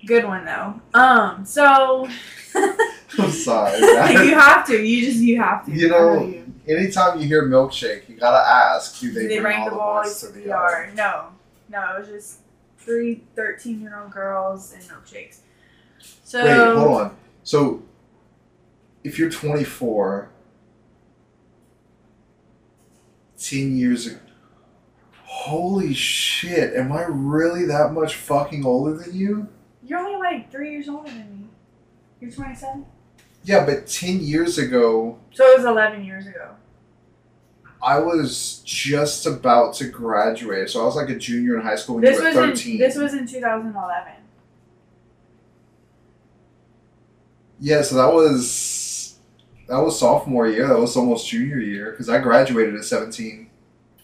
Good 0.05 0.25
one 0.25 0.45
though. 0.45 0.81
Um, 0.93 1.45
so 1.45 2.07
I'm 3.19 3.31
sorry. 3.31 3.79
you 3.79 4.35
have 4.35 4.65
to. 4.67 4.83
You 4.83 5.05
just 5.05 5.19
you 5.19 5.39
have 5.41 5.65
to. 5.65 5.71
You 5.71 5.89
know. 5.89 6.43
Anytime 6.67 7.19
you 7.19 7.27
hear 7.27 7.43
milkshake, 7.43 8.09
you 8.09 8.17
gotta 8.17 8.47
ask, 8.47 8.99
do 8.99 9.11
they, 9.11 9.27
they 9.27 9.39
bring 9.39 9.59
all 9.59 9.65
the 9.65 9.71
the 9.71 9.77
boys 9.77 10.19
to 10.21 10.27
the 10.27 10.41
yard? 10.41 10.95
yard? 10.95 10.95
No, 10.95 11.27
no, 11.69 11.95
it 11.95 11.99
was 11.99 12.07
just 12.07 12.39
three 12.79 13.23
13 13.35 13.81
year 13.81 13.99
old 13.99 14.11
girls 14.11 14.73
and 14.73 14.83
milkshakes. 14.83 15.39
So 16.23 16.43
Wait, 16.43 16.77
hold 16.77 17.01
on. 17.01 17.17
So, 17.43 17.83
if 19.03 19.19
you're 19.19 19.29
24, 19.29 20.29
10 23.37 23.75
years 23.77 24.07
ago, 24.07 24.17
holy 25.23 25.93
shit, 25.93 26.73
am 26.73 26.91
I 26.91 27.05
really 27.07 27.65
that 27.65 27.93
much 27.93 28.15
fucking 28.15 28.65
older 28.65 28.97
than 28.97 29.15
you? 29.15 29.47
You're 29.83 29.99
only 29.99 30.17
like 30.17 30.51
three 30.51 30.71
years 30.71 30.89
older 30.89 31.09
than 31.09 31.41
me. 31.41 31.47
You're 32.19 32.31
27? 32.31 32.85
Yeah, 33.45 33.63
but 33.65 33.85
10 33.87 34.21
years 34.21 34.57
ago, 34.57 35.19
So 35.31 35.45
it 35.45 35.57
was 35.57 35.65
11 35.65 36.03
years 36.03 36.25
ago. 36.27 36.49
I 37.83 37.99
was 37.99 38.63
just 38.65 39.27
about 39.27 39.75
to 39.75 39.87
graduate. 39.87 40.71
So 40.71 40.81
I 40.81 40.85
was 40.85 40.95
like 40.95 41.09
a 41.09 41.15
junior 41.15 41.55
in 41.55 41.61
high 41.61 41.75
school 41.75 41.95
when 41.95 42.03
This 42.03 42.17
you 42.17 42.23
were 42.23 42.29
was 42.29 42.35
13. 42.59 42.73
in 42.73 42.79
this 42.79 42.95
was 42.97 43.13
in 43.13 43.27
2011. 43.27 44.13
yeah, 47.59 47.81
so 47.83 47.95
that 47.95 48.11
was 48.11 49.17
that 49.67 49.77
was 49.77 49.99
sophomore 49.99 50.47
year. 50.47 50.67
That 50.67 50.79
was 50.79 50.95
almost 50.97 51.27
junior 51.29 51.57
year 51.59 51.91
because 51.91 52.09
I 52.09 52.17
graduated 52.19 52.75
at 52.75 52.83
17. 52.85 53.49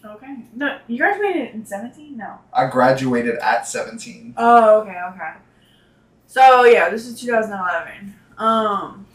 Okay. 0.04 0.36
No, 0.54 0.78
you 0.88 0.98
graduated 0.98 1.54
in 1.54 1.64
17? 1.64 2.16
No. 2.16 2.38
I 2.52 2.66
graduated 2.66 3.36
at 3.36 3.66
17. 3.68 4.34
Oh, 4.36 4.80
okay, 4.80 4.98
okay. 5.14 5.32
So 6.26 6.64
yeah, 6.64 6.88
this 6.88 7.06
is 7.06 7.20
2011. 7.20 8.14
Um. 8.38 9.06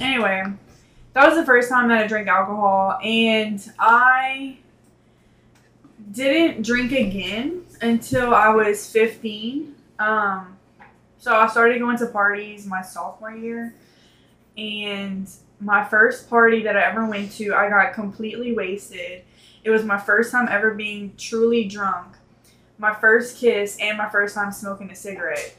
Anyway, 0.00 0.44
that 1.12 1.28
was 1.28 1.36
the 1.36 1.44
first 1.44 1.68
time 1.68 1.88
that 1.88 2.04
I 2.04 2.06
drank 2.06 2.28
alcohol, 2.28 2.98
and 3.02 3.60
I 3.78 4.58
didn't 6.12 6.62
drink 6.64 6.92
again 6.92 7.64
until 7.80 8.34
I 8.34 8.48
was 8.48 8.90
15. 8.90 9.74
Um. 9.98 10.56
So 11.18 11.34
I 11.34 11.48
started 11.48 11.78
going 11.78 11.98
to 11.98 12.06
parties 12.06 12.66
my 12.66 12.80
sophomore 12.80 13.32
year, 13.32 13.74
and 14.56 15.28
my 15.60 15.84
first 15.84 16.30
party 16.30 16.62
that 16.62 16.76
I 16.76 16.84
ever 16.84 17.04
went 17.04 17.32
to, 17.32 17.54
I 17.54 17.68
got 17.68 17.92
completely 17.92 18.54
wasted. 18.54 19.22
It 19.62 19.68
was 19.68 19.84
my 19.84 19.98
first 19.98 20.32
time 20.32 20.48
ever 20.48 20.72
being 20.72 21.12
truly 21.18 21.64
drunk 21.64 22.16
my 22.80 22.94
first 22.94 23.36
kiss 23.36 23.76
and 23.78 23.98
my 23.98 24.08
first 24.08 24.34
time 24.34 24.50
smoking 24.50 24.90
a 24.90 24.96
cigarette. 24.96 25.54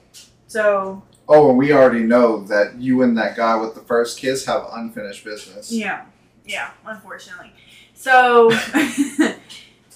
So 0.47 1.03
Oh, 1.33 1.49
and 1.49 1.57
we 1.57 1.71
already 1.71 2.03
know 2.03 2.43
that 2.45 2.75
you 2.79 3.01
and 3.03 3.17
that 3.17 3.35
guy 3.37 3.55
with 3.55 3.73
the 3.75 3.81
first 3.81 4.19
kiss 4.19 4.45
have 4.45 4.65
unfinished 4.73 5.23
business. 5.23 5.71
yeah, 5.71 6.05
yeah, 6.45 6.71
unfortunately. 6.85 7.53
So 7.93 8.51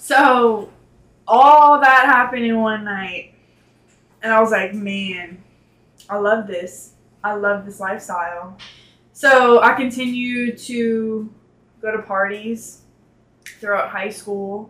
So 0.06 0.72
all 1.28 1.80
that 1.80 2.06
happened 2.06 2.46
in 2.46 2.62
one 2.62 2.84
night. 2.84 3.34
And 4.22 4.32
I 4.32 4.40
was 4.40 4.52
like, 4.52 4.76
man, 4.76 5.44
I 6.08 6.18
love 6.18 6.46
this. 6.46 6.92
I 7.24 7.34
love 7.34 7.66
this 7.66 7.80
lifestyle. 7.80 8.56
So 9.14 9.64
I 9.64 9.74
continued 9.74 10.60
to 10.60 11.34
go 11.82 11.92
to 11.92 12.04
parties 12.04 12.82
throughout 13.60 13.90
high 13.90 14.12
school. 14.12 14.70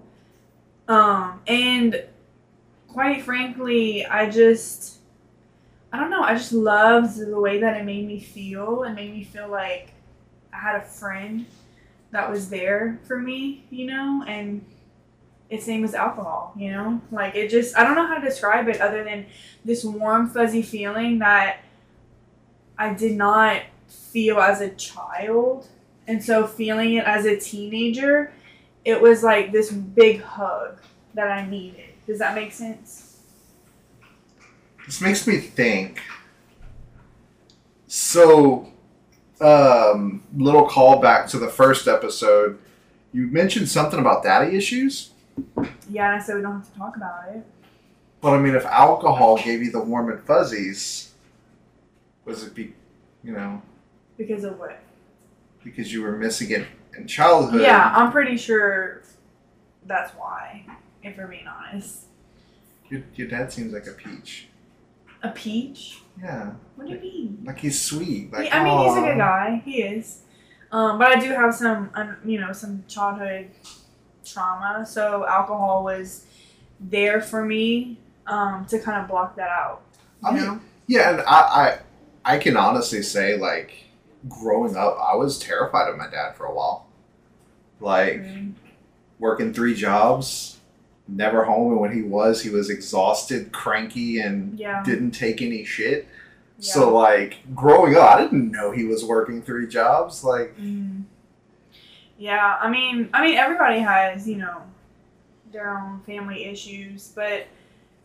Um, 0.87 1.41
and 1.47 2.01
quite 2.87 3.21
frankly, 3.23 4.05
I 4.05 4.29
just, 4.29 4.99
I 5.95 5.97
don't 5.97 6.09
know, 6.09 6.23
I 6.23 6.33
just 6.33 6.51
loved 6.51 7.17
the 7.17 7.39
way 7.39 7.61
that 7.61 7.77
it 7.77 7.85
made 7.85 8.05
me 8.05 8.19
feel. 8.19 8.83
It 8.83 8.91
made 8.91 9.13
me 9.13 9.23
feel 9.23 9.47
like 9.47 9.93
I 10.51 10.57
had 10.57 10.75
a 10.75 10.81
friend 10.83 11.45
that 12.11 12.29
was 12.29 12.49
there 12.49 12.99
for 13.07 13.17
me, 13.17 13.63
you 13.69 13.85
know, 13.85 14.21
and 14.27 14.65
it's 15.49 15.63
same 15.63 15.85
as 15.85 15.93
alcohol, 15.93 16.53
you 16.57 16.69
know? 16.69 16.99
Like 17.13 17.35
it 17.35 17.49
just 17.49 17.77
I 17.77 17.85
don't 17.85 17.95
know 17.95 18.05
how 18.05 18.15
to 18.15 18.27
describe 18.27 18.67
it 18.67 18.81
other 18.81 19.05
than 19.05 19.27
this 19.63 19.85
warm 19.85 20.29
fuzzy 20.29 20.61
feeling 20.61 21.19
that 21.19 21.59
I 22.77 22.93
did 22.93 23.15
not 23.15 23.61
feel 23.87 24.39
as 24.39 24.59
a 24.59 24.71
child. 24.71 25.65
And 26.07 26.21
so 26.21 26.45
feeling 26.45 26.95
it 26.95 27.05
as 27.05 27.25
a 27.25 27.39
teenager, 27.39 28.33
it 28.83 29.01
was 29.01 29.23
like 29.23 29.53
this 29.53 29.71
big 29.71 30.21
hug 30.21 30.77
that 31.13 31.31
I 31.31 31.47
needed. 31.47 31.93
Does 32.05 32.19
that 32.19 32.35
make 32.35 32.51
sense? 32.51 33.04
This 34.85 35.01
makes 35.01 35.25
me 35.27 35.37
think. 35.37 36.01
So, 37.87 38.71
um, 39.41 40.23
little 40.35 40.67
callback 40.67 41.29
to 41.31 41.39
the 41.39 41.47
first 41.47 41.87
episode. 41.87 42.59
You 43.13 43.27
mentioned 43.27 43.69
something 43.69 43.99
about 43.99 44.23
daddy 44.23 44.55
issues. 44.57 45.11
Yeah, 45.89 46.11
and 46.11 46.21
I 46.21 46.23
said 46.23 46.35
we 46.35 46.41
don't 46.41 46.53
have 46.61 46.71
to 46.71 46.77
talk 46.77 46.95
about 46.97 47.29
it. 47.29 47.45
But 48.21 48.33
I 48.33 48.39
mean, 48.39 48.55
if 48.55 48.65
alcohol 48.65 49.37
gave 49.37 49.61
you 49.61 49.71
the 49.71 49.81
warm 49.81 50.09
and 50.09 50.19
fuzzies, 50.23 51.13
was 52.25 52.43
it 52.43 52.53
be, 52.55 52.73
you 53.23 53.33
know, 53.33 53.61
Because 54.17 54.43
of 54.43 54.59
what? 54.59 54.79
because 55.63 55.91
you 55.91 56.03
were 56.03 56.15
missing 56.15 56.51
it 56.51 56.67
in 56.95 57.07
childhood? 57.07 57.61
Yeah, 57.61 57.91
I'm 57.95 58.11
pretty 58.11 58.37
sure 58.37 59.01
that's 59.85 60.11
why, 60.11 60.63
if 61.01 61.17
we're 61.17 61.25
being 61.27 61.47
honest. 61.47 62.05
Your, 62.89 63.01
your 63.15 63.27
dad 63.27 63.51
seems 63.51 63.73
like 63.73 63.87
a 63.87 63.91
peach. 63.91 64.47
A 65.25 65.31
peach? 65.31 66.01
Yeah, 66.21 66.51
What 66.75 66.87
do 66.87 66.93
you 66.93 66.99
mean? 67.01 67.43
like 67.45 67.59
he's 67.59 67.81
sweet. 67.81 68.31
Like, 68.31 68.53
I 68.53 68.63
mean, 68.63 68.77
he's 68.87 68.97
a 68.97 69.01
good 69.01 69.17
guy. 69.17 69.61
He 69.65 69.81
is. 69.81 70.21
Um, 70.71 70.97
but 70.97 71.07
I 71.15 71.19
do 71.19 71.29
have 71.29 71.53
some, 71.53 71.89
um, 71.93 72.17
you 72.25 72.39
know, 72.39 72.51
some 72.53 72.83
childhood 72.87 73.49
trauma. 74.25 74.85
So 74.85 75.25
alcohol 75.27 75.83
was 75.83 76.25
there 76.79 77.21
for 77.21 77.43
me 77.45 77.97
um, 78.27 78.65
to 78.67 78.79
kind 78.79 79.01
of 79.01 79.07
block 79.07 79.35
that 79.35 79.49
out. 79.49 79.81
I 80.23 80.31
mean, 80.31 80.43
know? 80.43 80.59
Yeah, 80.87 81.11
and 81.11 81.21
I, 81.21 81.79
I, 82.25 82.33
I 82.35 82.37
can 82.37 82.55
honestly 82.57 83.01
say, 83.01 83.37
like, 83.37 83.85
growing 84.29 84.75
up, 84.75 84.97
I 84.99 85.15
was 85.15 85.37
terrified 85.39 85.89
of 85.89 85.97
my 85.97 86.07
dad 86.09 86.35
for 86.35 86.45
a 86.45 86.53
while. 86.53 86.87
Like, 87.79 88.21
Mm. 88.21 88.53
working 89.19 89.53
three 89.53 89.75
jobs, 89.75 90.54
never 91.07 91.43
home, 91.43 91.71
and 91.73 91.79
when 91.81 91.91
he 91.93 92.01
was, 92.01 92.41
he 92.41 92.49
was 92.49 92.69
exhausted, 92.69 93.51
cranky, 93.51 94.19
and 94.19 94.57
Yeah. 94.59 94.81
didn't 94.83 95.11
take 95.11 95.41
any 95.41 95.63
shit. 95.63 96.07
yeah. 96.57 96.73
So, 96.73 96.93
like, 96.95 97.37
growing 97.53 97.95
up, 97.95 98.15
I 98.15 98.21
didn't 98.23 98.49
know 98.51 98.71
he 98.71 98.85
was 98.85 99.03
working 99.03 99.41
three 99.41 99.67
jobs. 99.67 100.23
Like, 100.23 100.55
Mm. 100.57 101.03
Yeah, 102.17 102.57
I 102.61 102.69
mean, 102.69 103.09
I 103.13 103.21
mean, 103.21 103.37
everybody 103.37 103.79
has, 103.79 104.27
you 104.27 104.37
know, 104.37 104.61
their 105.51 105.77
own 105.77 105.99
family 106.05 106.45
issues, 106.45 107.11
but 107.13 107.45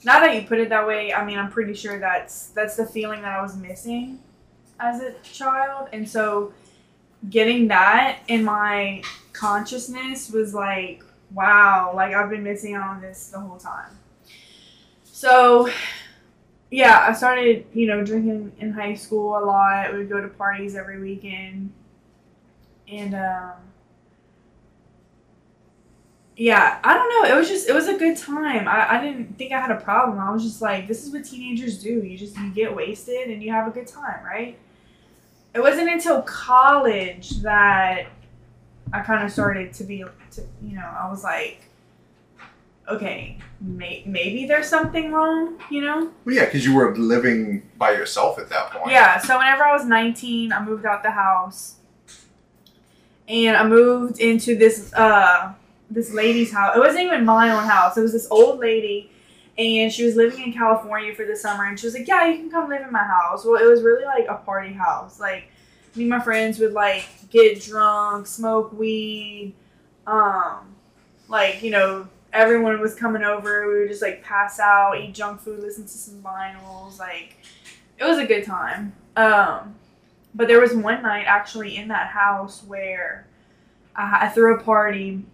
now 0.05 0.19
that 0.21 0.35
you 0.35 0.43
put 0.49 0.59
it 0.59 0.69
that 0.71 0.85
way, 0.87 1.13
I 1.15 1.25
mean, 1.25 1.39
I'm 1.39 1.51
pretty 1.51 1.75
sure 1.75 1.99
that's 2.01 2.49
that's 2.49 2.75
the 2.77 2.87
feeling 2.87 3.23
that 3.23 3.39
I 3.39 3.41
was 3.41 3.57
missing 3.57 4.19
as 4.81 5.01
a 5.01 5.13
child, 5.23 5.89
and 5.93 6.09
so 6.09 6.53
getting 7.29 7.69
that 7.69 8.19
in 8.29 8.43
my 8.45 9.03
consciousness 9.33 10.31
was 10.33 10.55
like, 10.55 11.05
wow, 11.33 11.93
like 11.95 12.15
I've 12.15 12.31
been 12.31 12.43
missing 12.43 12.75
out 12.75 12.89
on 12.89 13.01
this 13.01 13.29
the 13.29 13.41
whole 13.41 13.59
time. 13.59 13.99
So, 15.05 15.69
yeah, 16.71 17.07
I 17.09 17.13
started, 17.13 17.67
you 17.73 17.87
know, 17.87 18.05
drinking 18.05 18.53
in 18.59 18.73
high 18.73 18.95
school 18.95 19.37
a 19.37 19.43
lot. 19.45 19.93
We 19.93 19.99
would 19.99 20.09
go 20.09 20.21
to 20.21 20.29
parties 20.29 20.75
every 20.75 21.01
weekend. 21.01 21.73
And 22.89 23.15
um 23.15 23.53
yeah 26.37 26.81
i 26.83 26.95
don't 26.95 27.09
know. 27.11 27.33
It 27.33 27.39
was 27.39 27.49
just 27.49 27.69
it 27.69 27.75
was 27.75 27.87
a 27.87 27.97
good 27.97 28.17
time. 28.17 28.67
I, 28.67 28.99
I 28.99 29.01
didn't 29.01 29.37
think 29.37 29.53
i 29.53 29.61
had 29.61 29.71
a 29.71 29.81
problem. 29.81 30.19
I 30.19 30.33
was 30.33 30.43
just 30.43 30.63
like 30.63 30.89
this 30.89 31.07
is 31.07 31.13
what 31.13 31.25
teenagers 31.25 31.83
do. 31.83 32.03
You 32.03 32.17
just 32.17 32.37
you 32.39 32.51
get 32.51 32.75
wasted 32.75 33.29
and 33.29 33.43
you 33.43 33.53
have 33.53 33.69
a 33.69 33.71
good 33.71 33.87
time 33.87 34.25
right? 34.25 34.59
It 35.55 35.61
wasn't 35.61 35.91
until 35.91 36.23
college 36.23 37.43
that 37.43 38.07
i 38.93 39.01
kind 39.01 39.25
of 39.25 39.31
started 39.31 39.73
to 39.73 39.85
be 39.85 40.05
to 40.31 40.43
you 40.63 40.77
know 40.77 40.91
i 40.99 41.09
was 41.09 41.25
like 41.25 41.63
okay 42.89 43.39
may, 43.61 44.03
maybe 44.07 44.47
there's 44.47 44.69
something 44.69 45.13
wrong 45.13 45.59
you 45.71 45.81
know 45.81 46.11
well, 46.25 46.35
yeah, 46.35 46.45
because 46.45 46.65
you 46.65 46.75
were 46.75 46.97
living 46.97 47.63
by 47.77 47.93
yourself 47.93 48.39
at 48.39 48.49
that 48.51 48.71
point. 48.71 48.91
yeah, 48.91 49.19
so 49.19 49.39
whenever 49.39 49.65
I 49.65 49.73
was 49.73 49.85
19, 49.85 50.53
I 50.53 50.65
moved 50.65 50.87
out 50.87 51.03
the 51.03 51.11
house. 51.11 51.77
And 53.29 53.57
I 53.57 53.67
moved 53.67 54.21
into 54.21 54.57
this 54.57 54.93
uh 54.95 55.53
this 55.91 56.13
lady's 56.13 56.53
house. 56.53 56.77
It 56.77 56.81
wasn't 56.81 57.05
even 57.05 57.25
my 57.25 57.51
own 57.51 57.65
house. 57.65 57.97
It 57.97 58.03
was 58.03 58.13
this 58.13 58.29
old 58.31 58.59
lady 58.59 59.11
and 59.59 59.93
she 59.93 60.05
was 60.05 60.17
living 60.17 60.41
in 60.43 60.53
California 60.53 61.15
for 61.15 61.25
the 61.25 61.37
summer 61.37 61.65
and 61.65 61.79
she 61.79 61.87
was 61.87 61.95
like, 61.95 62.09
"Yeah, 62.09 62.27
you 62.27 62.39
can 62.39 62.51
come 62.51 62.69
live 62.69 62.83
in 62.83 62.93
my 62.93 63.05
house." 63.05 63.45
Well, 63.45 63.61
it 63.61 63.67
was 63.67 63.83
really 63.83 64.05
like 64.05 64.27
a 64.29 64.35
party 64.35 64.73
house. 64.73 65.21
Like 65.21 65.51
me 65.95 66.03
and 66.05 66.11
my 66.11 66.21
friends 66.21 66.59
would 66.59 66.73
like 66.73 67.05
get 67.31 67.63
drunk, 67.63 68.27
smoke 68.27 68.73
weed, 68.73 69.55
um 70.07 70.71
like, 71.29 71.63
you 71.63 71.71
know, 71.71 72.09
everyone 72.33 72.81
was 72.81 72.95
coming 72.95 73.23
over. 73.23 73.69
We 73.69 73.81
would 73.81 73.89
just 73.89 74.03
like 74.03 74.23
pass 74.23 74.59
out, 74.59 74.99
eat 74.99 75.15
junk 75.15 75.41
food, 75.41 75.61
listen 75.61 75.85
to 75.85 75.89
some 75.89 76.21
vinyls, 76.23 76.99
like 76.99 77.37
it 77.99 78.05
was 78.05 78.19
a 78.19 78.27
good 78.27 78.45
time. 78.45 78.93
Um, 79.17 79.77
but 80.35 80.49
there 80.49 80.61
was 80.61 80.75
one 80.75 81.03
night 81.03 81.25
actually 81.27 81.77
in 81.77 81.89
that 81.89 82.09
house 82.09 82.63
where 82.65 83.27
I, 83.97 84.27
I 84.27 84.29
threw 84.29 84.55
a 84.55 84.63
party 84.63 85.25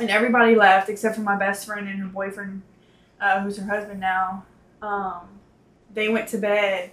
and 0.00 0.10
everybody 0.10 0.54
left 0.54 0.88
except 0.88 1.16
for 1.16 1.22
my 1.22 1.36
best 1.36 1.66
friend 1.66 1.88
and 1.88 1.98
her 2.00 2.08
boyfriend, 2.08 2.62
uh, 3.20 3.40
who's 3.40 3.56
her 3.58 3.66
husband 3.66 4.00
now. 4.00 4.44
Um, 4.82 5.28
they 5.92 6.08
went 6.08 6.28
to 6.28 6.38
bed 6.38 6.90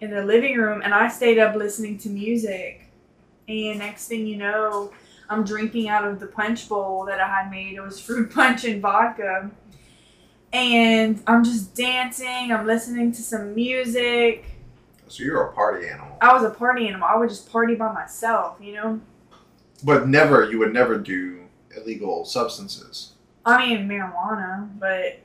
in 0.00 0.10
the 0.10 0.24
living 0.24 0.56
room 0.56 0.82
and 0.82 0.94
I 0.94 1.08
stayed 1.08 1.38
up 1.38 1.54
listening 1.54 1.98
to 1.98 2.08
music. 2.08 2.88
And 3.48 3.78
next 3.78 4.08
thing 4.08 4.26
you 4.26 4.36
know, 4.36 4.92
I'm 5.28 5.44
drinking 5.44 5.88
out 5.88 6.06
of 6.06 6.20
the 6.20 6.26
punch 6.26 6.68
bowl 6.68 7.04
that 7.06 7.20
I 7.20 7.26
had 7.26 7.50
made. 7.50 7.74
It 7.74 7.80
was 7.80 8.00
fruit 8.04 8.32
punch 8.32 8.64
and 8.64 8.80
vodka 8.80 9.50
and 10.52 11.22
I'm 11.26 11.44
just 11.44 11.74
dancing. 11.74 12.52
I'm 12.52 12.66
listening 12.66 13.12
to 13.12 13.22
some 13.22 13.54
music. 13.54 14.44
So 15.08 15.24
you're 15.24 15.42
a 15.42 15.52
party 15.52 15.88
animal. 15.88 16.16
I 16.20 16.32
was 16.32 16.42
a 16.42 16.50
party 16.50 16.88
animal. 16.88 17.08
I 17.10 17.16
would 17.16 17.28
just 17.28 17.50
party 17.50 17.74
by 17.74 17.92
myself, 17.92 18.56
you 18.60 18.74
know. 18.74 19.00
But 19.84 20.08
never, 20.08 20.50
you 20.50 20.58
would 20.58 20.72
never 20.72 20.98
do 20.98 21.44
illegal 21.76 22.24
substances. 22.24 23.12
I 23.44 23.66
mean 23.66 23.88
marijuana, 23.88 24.68
but 24.78 25.20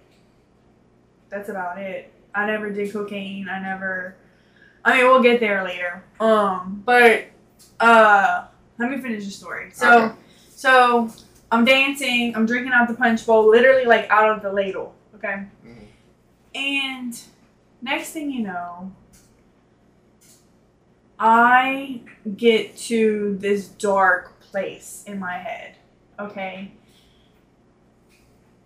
that's 1.29 1.49
about 1.49 1.77
it. 1.77 2.13
I 2.33 2.45
never 2.45 2.69
did 2.71 2.91
cocaine. 2.93 3.49
I 3.49 3.61
never. 3.61 4.15
I 4.85 4.97
mean, 4.97 5.05
we'll 5.05 5.21
get 5.23 5.39
there 5.39 5.63
later. 5.63 6.03
Um, 6.19 6.81
but 6.85 7.25
uh, 7.79 8.45
let 8.77 8.89
me 8.91 8.97
finish 8.99 9.25
the 9.25 9.31
story. 9.31 9.69
So, 9.73 10.05
Okay. 10.05 10.15
so 10.49 11.09
I'm 11.51 11.63
dancing. 11.65 12.35
I'm 12.35 12.45
drinking 12.45 12.73
out 12.73 12.87
the 12.87 12.93
punch 12.95 13.25
bowl, 13.25 13.49
literally 13.49 13.85
like 13.85 14.09
out 14.09 14.29
of 14.35 14.41
the 14.41 14.51
ladle. 14.51 14.93
Okay. 15.15 15.43
Mhm. 15.65 15.85
And 16.55 17.21
next 17.81 18.11
thing 18.11 18.29
you 18.29 18.43
know, 18.43 18.91
I 21.19 22.01
get 22.37 22.75
to 22.77 23.37
this 23.39 23.67
dark 23.67 24.39
place 24.41 25.03
in 25.07 25.19
my 25.19 25.33
head. 25.37 25.75
Okay. 26.19 26.71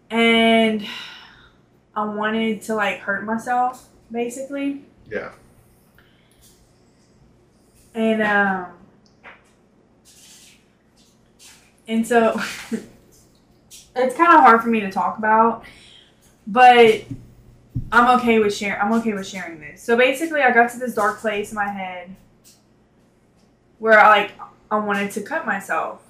And 0.10 0.86
I 1.96 2.06
wanted 2.06 2.62
to 2.64 2.76
like 2.76 3.00
hurt 3.00 3.26
myself, 3.26 3.88
basically. 4.12 4.84
Yeah. 5.10 5.32
And 7.98 8.22
um 8.22 8.68
and 11.88 12.06
so 12.06 12.40
it's 12.72 14.16
kind 14.16 14.34
of 14.34 14.42
hard 14.42 14.62
for 14.62 14.70
me 14.70 14.82
to 14.82 14.92
talk 14.92 15.18
about, 15.18 15.64
but 16.46 17.06
I'm 17.92 18.20
okay 18.20 18.38
with 18.38 18.56
sharing 18.56 18.80
I'm 18.80 18.94
okay 19.00 19.14
with 19.14 19.26
sharing 19.26 19.60
this. 19.60 19.82
So 19.82 19.98
basically 19.98 20.42
I 20.42 20.52
got 20.52 20.70
to 20.74 20.78
this 20.78 20.94
dark 20.94 21.18
place 21.18 21.52
in 21.52 21.56
my 21.56 21.70
head 21.70 22.16
where 23.80 24.00
I 24.00 24.10
like 24.10 24.32
I 24.70 24.78
wanted 24.78 25.10
to 25.14 25.22
cut 25.22 25.48
myself. 25.48 26.04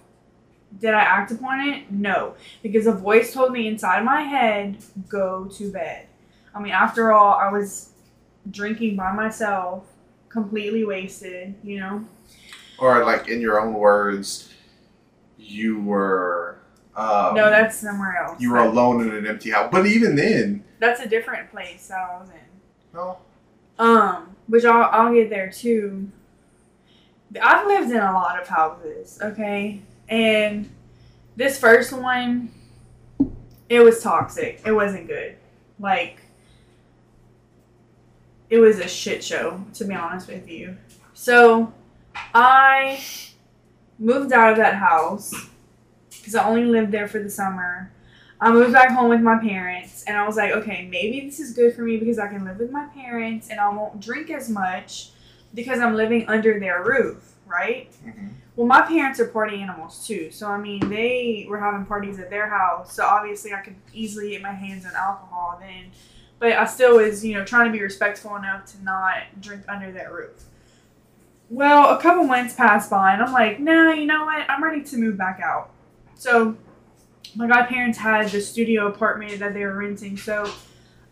Did 0.78 0.94
I 0.94 1.00
act 1.00 1.32
upon 1.32 1.62
it? 1.62 1.90
No, 1.90 2.36
because 2.62 2.86
a 2.86 2.92
voice 2.92 3.34
told 3.34 3.54
me 3.54 3.66
inside 3.66 4.04
my 4.04 4.24
head, 4.24 4.80
"Go 5.08 5.46
to 5.46 5.72
bed." 5.72 6.08
I 6.54 6.60
mean, 6.60 6.74
after 6.74 7.14
all, 7.14 7.36
I 7.36 7.50
was 7.50 7.92
drinking 8.52 8.98
by 8.98 9.14
myself, 9.14 9.86
completely 10.42 10.84
wasted. 10.86 11.56
You 11.64 11.80
know. 11.80 12.06
Or 12.80 13.04
like 13.06 13.28
in 13.28 13.42
your 13.42 13.60
own 13.60 13.74
words, 13.74 14.54
you 15.38 15.82
were. 15.82 16.60
Um, 16.96 17.36
no, 17.36 17.50
that's 17.50 17.78
somewhere 17.78 18.18
else. 18.24 18.42
You 18.42 18.52
were 18.52 18.60
alone 18.60 19.02
in 19.02 19.14
an 19.14 19.28
empty 19.28 19.52
house. 19.52 19.70
But 19.72 19.86
even 19.86 20.16
then. 20.16 20.64
That's 20.80 21.00
a 21.00 21.08
different 21.08 21.52
place 21.52 21.88
that 21.88 22.00
I 22.00 22.20
was 22.20 22.30
in. 22.30 22.36
No. 22.94 23.18
Um, 23.80 24.36
which 24.48 24.66
I'll 24.66 24.90
I'll 24.92 25.14
get 25.14 25.30
there 25.30 25.52
too. 25.52 26.12
I've 27.42 27.68
lived 27.68 27.92
in 27.92 27.98
a 27.98 28.14
lot 28.14 28.42
of 28.42 28.48
houses, 28.48 29.20
okay, 29.22 29.82
and 30.08 30.70
this 31.36 31.60
first 31.60 31.92
one, 31.92 32.52
it 33.70 33.82
was 33.82 34.02
toxic. 34.02 34.62
It 34.66 34.72
wasn't 34.72 35.08
good. 35.08 35.36
Like, 35.80 36.22
it 38.50 38.60
was 38.60 38.80
a 38.80 38.88
shit 38.88 39.24
show, 39.24 39.62
to 39.74 39.86
be 39.86 39.94
honest 39.94 40.28
with 40.28 40.48
you. 40.50 40.78
So, 41.14 41.74
I 42.34 43.00
moved 44.00 44.32
out 44.32 44.52
of 44.52 44.58
that 44.58 44.76
house 44.76 45.34
because 46.10 46.36
I 46.36 46.48
only 46.48 46.66
lived 46.66 46.92
there 46.92 47.08
for 47.08 47.20
the 47.20 47.30
summer. 47.30 47.92
I 48.40 48.52
moved 48.52 48.74
back 48.74 48.92
home 48.92 49.10
with 49.10 49.22
my 49.22 49.40
parents, 49.40 50.04
and 50.06 50.16
I 50.16 50.26
was 50.28 50.38
like, 50.38 50.52
okay, 50.52 50.88
maybe 50.92 51.26
this 51.26 51.40
is 51.40 51.54
good 51.54 51.74
for 51.76 51.82
me 51.82 51.98
because 51.98 52.20
I 52.20 52.28
can 52.28 52.46
live 52.46 52.60
with 52.60 52.72
my 52.72 52.86
parents 52.88 53.50
and 53.50 53.60
I 53.60 53.70
won't 53.70 54.00
drink 54.00 54.30
as 54.30 54.48
much 54.50 55.10
because 55.56 55.80
I'm 55.80 55.96
living 55.96 56.28
under 56.28 56.60
their 56.60 56.84
roof, 56.84 57.34
right? 57.48 57.92
Mhm. 58.06 58.30
Well, 58.56 58.68
my 58.68 58.82
parents 58.82 59.20
are 59.20 59.28
party 59.28 59.62
animals 59.62 60.06
too, 60.06 60.30
so 60.32 60.48
I 60.50 60.58
mean, 60.60 60.88
they 60.90 61.46
were 61.50 61.60
having 61.60 61.86
parties 61.86 62.20
at 62.20 62.30
their 62.30 62.48
house, 62.50 62.94
so 62.94 63.06
obviously 63.06 63.54
I 63.54 63.62
could 63.62 63.76
easily 63.94 64.32
get 64.32 64.42
my 64.44 64.52
hands 64.52 64.86
on 64.86 64.96
alcohol 64.96 65.58
then. 65.60 65.92
But 66.40 66.54
I 66.54 66.66
still 66.66 66.98
was, 66.98 67.26
you 67.26 67.34
know, 67.34 67.44
trying 67.44 67.66
to 67.66 67.72
be 67.72 67.82
respectful 67.82 68.36
enough 68.36 68.66
to 68.74 68.84
not 68.84 69.24
drink 69.42 69.64
under 69.68 69.92
their 69.92 70.14
roof. 70.14 70.44
Well, 71.50 71.98
a 71.98 72.02
couple 72.02 72.26
months 72.26 72.54
passed 72.54 72.90
by, 72.90 73.14
and 73.14 73.24
I'm 73.24 73.32
like, 73.32 73.60
nah, 73.60 73.92
you 73.92 74.06
know 74.06 74.26
what? 74.26 74.50
I'm 74.50 74.64
ready 74.64 74.84
to 74.84 74.98
move 74.98 75.18
back 75.18 75.40
out. 75.44 75.72
So 76.16 76.58
my 77.36 77.48
godparents 77.48 77.98
had 77.98 78.30
the 78.30 78.42
studio 78.42 78.88
apartment 78.88 79.40
that 79.40 79.54
they 79.54 79.66
were 79.66 79.76
renting, 79.76 80.18
so 80.18 80.52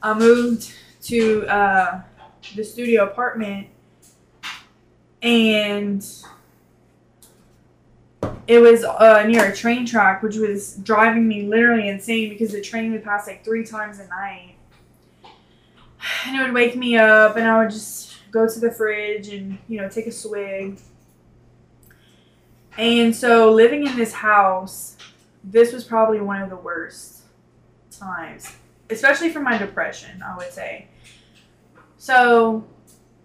I 0.01 0.13
moved 0.13 0.73
to 1.03 1.45
uh, 1.47 2.01
the 2.55 2.63
studio 2.63 3.05
apartment, 3.05 3.67
and 5.21 6.05
it 8.47 8.59
was 8.59 8.83
uh, 8.83 9.23
near 9.25 9.51
a 9.51 9.55
train 9.55 9.85
track, 9.85 10.21
which 10.21 10.35
was 10.35 10.75
driving 10.77 11.27
me 11.27 11.43
literally 11.43 11.87
insane 11.87 12.29
because 12.29 12.51
the 12.51 12.61
train 12.61 12.91
would 12.91 13.03
pass 13.03 13.27
like 13.27 13.43
three 13.43 13.65
times 13.65 13.99
a 13.99 14.07
night, 14.07 14.54
and 16.25 16.35
it 16.35 16.41
would 16.41 16.53
wake 16.53 16.75
me 16.75 16.97
up, 16.97 17.37
and 17.37 17.47
I 17.47 17.59
would 17.59 17.69
just 17.69 18.15
go 18.31 18.47
to 18.47 18.59
the 18.59 18.71
fridge 18.71 19.29
and 19.29 19.57
you 19.67 19.81
know 19.81 19.89
take 19.89 20.07
a 20.07 20.11
swig. 20.11 20.79
And 22.77 23.15
so 23.15 23.51
living 23.51 23.87
in 23.87 23.95
this 23.95 24.11
house 24.11 24.95
this 25.51 25.71
was 25.71 25.83
probably 25.83 26.19
one 26.19 26.41
of 26.41 26.49
the 26.49 26.55
worst 26.55 27.21
times, 27.91 28.55
especially 28.89 29.29
for 29.29 29.39
my 29.39 29.57
depression, 29.57 30.21
I 30.23 30.35
would 30.35 30.51
say. 30.51 30.87
So, 31.97 32.65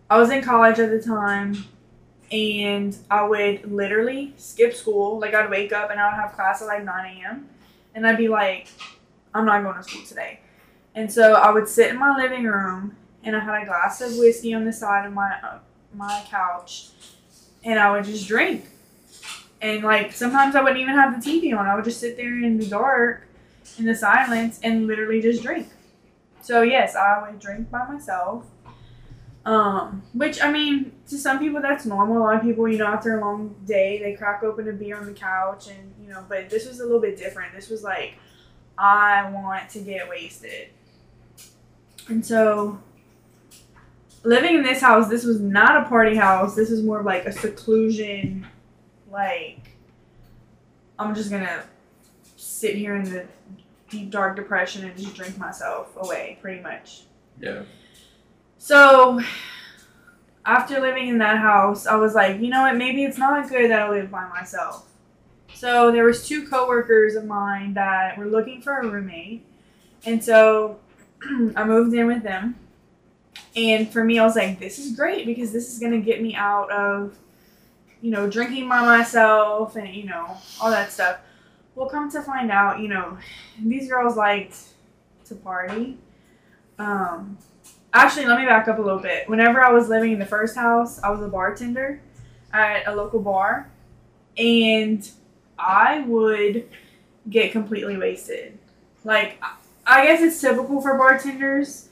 I 0.09 0.19
was 0.19 0.31
in 0.31 0.43
college 0.43 0.79
at 0.79 0.91
the 0.91 1.01
time, 1.01 1.65
and 2.31 2.97
I 3.11 3.27
would 3.27 3.71
literally 3.71 4.35
skip 4.37 4.75
school. 4.75 5.19
Like, 5.19 5.35
I'd 5.35 5.51
wake 5.51 5.73
up 5.73 5.91
and 5.91 5.99
I 5.99 6.11
would 6.11 6.21
have 6.21 6.33
class 6.33 6.63
at 6.63 6.67
like 6.67 6.85
9 6.85 7.17
a.m., 7.17 7.49
and 7.95 8.07
I'd 8.07 8.19
be 8.19 8.29
like, 8.29 8.69
I'm 9.35 9.45
not 9.47 9.63
going 9.63 9.77
to 9.77 9.83
school 9.83 10.05
today. 10.05 10.41
And 10.95 11.13
so, 11.13 11.35
I 11.35 11.51
would 11.51 11.69
sit 11.69 11.91
in 11.91 11.99
my 11.99 12.17
living 12.17 12.45
room, 12.45 12.97
and 13.23 13.37
I 13.37 13.41
had 13.41 13.63
a 13.63 13.67
glass 13.67 14.01
of 14.01 14.17
whiskey 14.17 14.55
on 14.55 14.65
the 14.65 14.73
side 14.73 15.07
of 15.07 15.13
my, 15.13 15.37
uh, 15.43 15.59
my 15.95 16.25
couch, 16.29 16.89
and 17.65 17.79
I 17.79 17.91
would 17.91 18.05
just 18.05 18.27
drink 18.27 18.65
and 19.61 19.83
like 19.83 20.13
sometimes 20.13 20.55
I 20.55 20.63
wouldn't 20.63 20.81
even 20.81 20.95
have 20.95 21.23
the 21.23 21.31
TV 21.31 21.57
on. 21.57 21.67
I 21.67 21.75
would 21.75 21.85
just 21.85 22.01
sit 22.01 22.17
there 22.17 22.43
in 22.43 22.59
the 22.59 22.67
dark, 22.67 23.27
in 23.79 23.85
the 23.85 23.95
silence, 23.95 24.59
and 24.63 24.87
literally 24.87 25.21
just 25.21 25.43
drink. 25.43 25.69
So 26.43 26.63
yes, 26.63 26.97
I 26.97 27.23
would 27.23 27.39
drink 27.39 27.71
by 27.71 27.87
myself. 27.87 28.47
Um, 29.45 30.03
which 30.13 30.43
I 30.43 30.53
mean, 30.53 30.93
to 31.09 31.19
some 31.19 31.39
people 31.39 31.61
that's 31.63 31.87
normal. 31.87 32.19
A 32.19 32.21
lot 32.21 32.37
of 32.37 32.43
people, 32.43 32.69
you 32.69 32.79
know, 32.79 32.87
after 32.87 33.19
a 33.19 33.21
long 33.21 33.55
day, 33.67 34.01
they 34.03 34.15
crack 34.15 34.43
open 34.43 34.69
a 34.69 34.73
beer 34.73 34.97
on 34.97 35.07
the 35.07 35.13
couch, 35.13 35.69
and 35.69 35.95
you 36.01 36.09
know. 36.09 36.25
But 36.29 36.51
this 36.51 36.67
was 36.67 36.81
a 36.81 36.85
little 36.85 37.01
bit 37.01 37.17
different. 37.17 37.55
This 37.55 37.69
was 37.69 37.83
like, 37.83 38.15
I 38.79 39.31
want 39.31 39.69
to 39.71 39.81
get 39.81 40.09
wasted, 40.09 40.69
and 42.11 42.25
so 42.25 42.79
living 44.23 44.57
in 44.57 44.63
this 44.63 44.81
house, 44.81 45.09
this 45.09 45.25
was 45.25 45.41
not 45.41 45.87
a 45.87 45.89
party 45.89 46.17
house. 46.17 46.55
This 46.55 46.71
was 46.71 46.83
more 46.83 47.01
of 47.01 47.07
like 47.07 47.25
a 47.25 47.33
seclusion 47.33 48.47
like 49.11 49.59
I'm 50.99 51.15
just 51.15 51.31
gonna 51.31 51.65
sit 52.37 52.75
here 52.75 52.97
in 52.97 53.05
the 53.05 53.27
deep 53.89 54.11
dark 54.11 54.37
depression 54.37 54.85
and 54.85 54.97
just 54.97 55.15
drink 55.15 55.39
myself 55.39 55.97
away, 55.97 56.39
pretty 56.41 56.63
much. 56.63 57.03
Yeah. 57.41 57.63
So 58.59 59.21
after 60.45 60.81
living 60.81 61.09
in 61.09 61.19
that 61.19 61.39
house, 61.39 61.87
I 61.87 61.97
was 61.97 62.15
like, 62.15 62.41
you 62.41 62.49
know 62.49 62.63
what, 62.63 62.77
maybe 62.77 63.05
it's 63.05 63.19
not 63.19 63.49
good 63.49 63.71
that 63.71 63.83
I 63.83 63.91
live 63.91 64.11
by 64.11 64.29
myself. 64.29 64.87
So 65.55 65.91
there 65.91 66.05
was 66.05 66.27
two 66.27 66.47
coworkers 66.47 67.15
of 67.17 67.25
mine 67.25 67.75
that 67.75 68.17
were 68.17 68.27
looking 68.27 68.63
for 68.63 68.79
a 68.79 68.87
roommate. 68.87 69.45
And 70.05 70.23
so 70.23 70.79
I 71.57 71.65
moved 71.65 71.95
in 71.95 72.07
with 72.07 72.23
them. 72.23 72.57
And 73.57 73.93
for 73.93 74.05
me, 74.05 74.19
I 74.19 74.25
was 74.25 74.37
like, 74.37 74.61
this 74.61 74.79
is 74.79 74.95
great 74.95 75.27
because 75.27 75.53
this 75.53 75.73
is 75.73 75.79
going 75.79 75.93
to 75.93 75.99
get 75.99 76.23
me 76.23 76.35
out 76.35 76.71
of 76.71 77.17
you 78.01 78.11
know, 78.11 78.29
drinking 78.29 78.69
by 78.69 78.85
myself 78.85 79.77
and, 79.77 79.89
you 79.95 80.05
know, 80.05 80.37
all 80.61 80.71
that 80.71 80.91
stuff. 80.93 81.19
Well, 81.75 81.89
come 81.89 82.11
to 82.13 82.23
find 82.23 82.51
out, 82.51 82.81
you 82.81 82.89
know, 82.89 83.19
these 83.63 83.89
girls 83.89 84.17
liked 84.17 84.57
to 85.27 85.35
party. 85.35 85.99
Um, 86.79 87.39
actually, 87.93 88.27
let 88.27 88.39
me 88.39 88.47
back 88.47 88.69
up 88.69 88.79
a 88.79 88.83
little 88.83 88.99
bit. 88.99 89.29
Whenever 89.29 89.63
I 89.63 89.71
was 89.71 89.89
living 89.89 90.13
in 90.13 90.19
the 90.19 90.27
first 90.27 90.57
house, 90.57 91.01
I 91.03 91.11
was 91.11 91.21
a 91.21 91.29
bartender 91.29 92.01
at 92.53 92.89
a 92.89 92.95
local 92.95 93.21
bar, 93.21 93.71
and 94.37 95.09
I 95.59 96.01
would 96.01 96.69
get 97.29 97.53
completely 97.53 97.97
wasted. 97.97 98.59
Like, 99.05 99.43
I 99.91 100.07
guess 100.07 100.23
it's 100.23 100.41
typical 100.41 100.81
for 100.81 100.97
bartenders, 100.97 101.89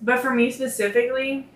but 0.00 0.20
for 0.20 0.30
me 0.30 0.50
specifically, 0.50 1.48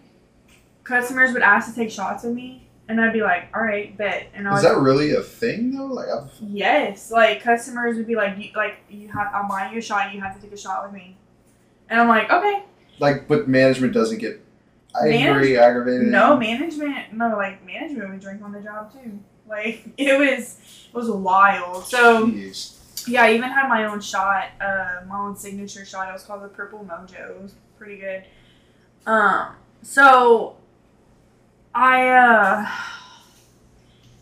customers 0.85 1.33
would 1.33 1.43
ask 1.43 1.71
to 1.71 1.75
take 1.75 1.91
shots 1.91 2.25
with 2.25 2.35
me 2.35 2.69
and 2.89 3.01
I'd 3.01 3.13
be 3.13 3.23
like, 3.23 3.49
all 3.55 3.63
right, 3.63 3.97
bet. 3.97 4.29
And 4.35 4.49
I 4.49 4.57
Is 4.57 4.63
that 4.63 4.77
really 4.77 5.13
a 5.13 5.23
thing 5.23 5.75
though? 5.75 5.87
Like 5.87 6.09
I've 6.09 6.31
yes, 6.41 7.11
like 7.11 7.43
customers 7.43 7.97
would 7.97 8.07
be 8.07 8.17
like, 8.17 8.37
you, 8.39 8.51
like 8.55 8.77
you 8.91 9.09
have, 9.09 9.33
I'll 9.35 9.49
buy 9.49 9.71
you 9.73 9.79
a 9.79 9.83
shot, 9.83 10.15
you 10.15 10.21
have 10.21 10.35
to 10.37 10.43
take 10.43 10.53
a 10.53 10.57
shot 10.57 10.85
with 10.85 10.93
me, 10.93 11.17
and 11.89 12.01
I'm 12.01 12.09
like, 12.09 12.31
okay, 12.31 12.65
like, 12.99 13.29
but 13.29 13.49
management 13.49 13.95
doesn't 13.95 14.19
get 14.19 14.45
angry, 15.01 15.19
Manage- 15.19 15.57
aggravated. 15.57 16.09
no 16.09 16.37
management, 16.37 17.13
no 17.13 17.37
like 17.37 17.65
management 17.65 18.11
would 18.11 18.21
drink 18.21 18.43
on 18.43 18.53
the 18.53 18.61
job 18.61 18.93
too. 18.93 19.19
Like 19.49 19.85
it 19.97 20.19
was, 20.19 20.59
it 20.89 20.95
was 20.95 21.11
wild. 21.11 21.85
So 21.85 22.27
Jeez. 22.27 22.79
Yeah, 23.09 23.25
I 23.25 23.33
even 23.33 23.51
had 23.51 23.69
my 23.69 23.85
own 23.85 24.01
shot, 24.01 24.49
uh, 24.61 25.01
my 25.09 25.19
own 25.19 25.37
signature 25.37 25.85
shot. 25.85 26.09
It 26.09 26.13
was 26.13 26.25
called 26.25 26.43
the 26.43 26.49
Purple 26.49 26.87
Mojo. 26.89 27.31
It 27.31 27.41
was 27.41 27.55
pretty 27.79 27.97
good. 27.97 28.25
Um, 29.07 29.57
so 29.83 30.57
I 31.75 32.09
uh 32.09 32.71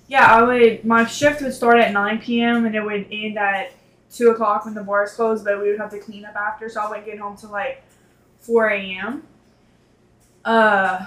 yeah, 0.09 0.27
I 0.27 0.43
would 0.43 0.85
my 0.85 1.05
shift 1.05 1.43
would 1.43 1.55
start 1.55 1.79
at 1.79 1.93
nine 1.93 2.21
PM 2.21 2.65
and 2.65 2.75
it 2.75 2.83
would 2.83 3.07
end 3.11 3.39
at 3.39 3.73
two 4.11 4.31
o'clock 4.31 4.65
when 4.65 4.75
the 4.75 4.83
bars 4.83 5.13
closed, 5.13 5.45
but 5.45 5.61
we 5.61 5.71
would 5.71 5.79
have 5.79 5.91
to 5.91 5.99
clean 5.99 6.25
up 6.25 6.35
after, 6.35 6.69
so 6.69 6.81
I 6.81 6.89
wouldn't 6.89 7.07
get 7.07 7.19
home 7.19 7.37
till 7.37 7.51
like 7.51 7.83
four 8.41 8.71
AM. 8.71 9.23
Uh 10.45 11.07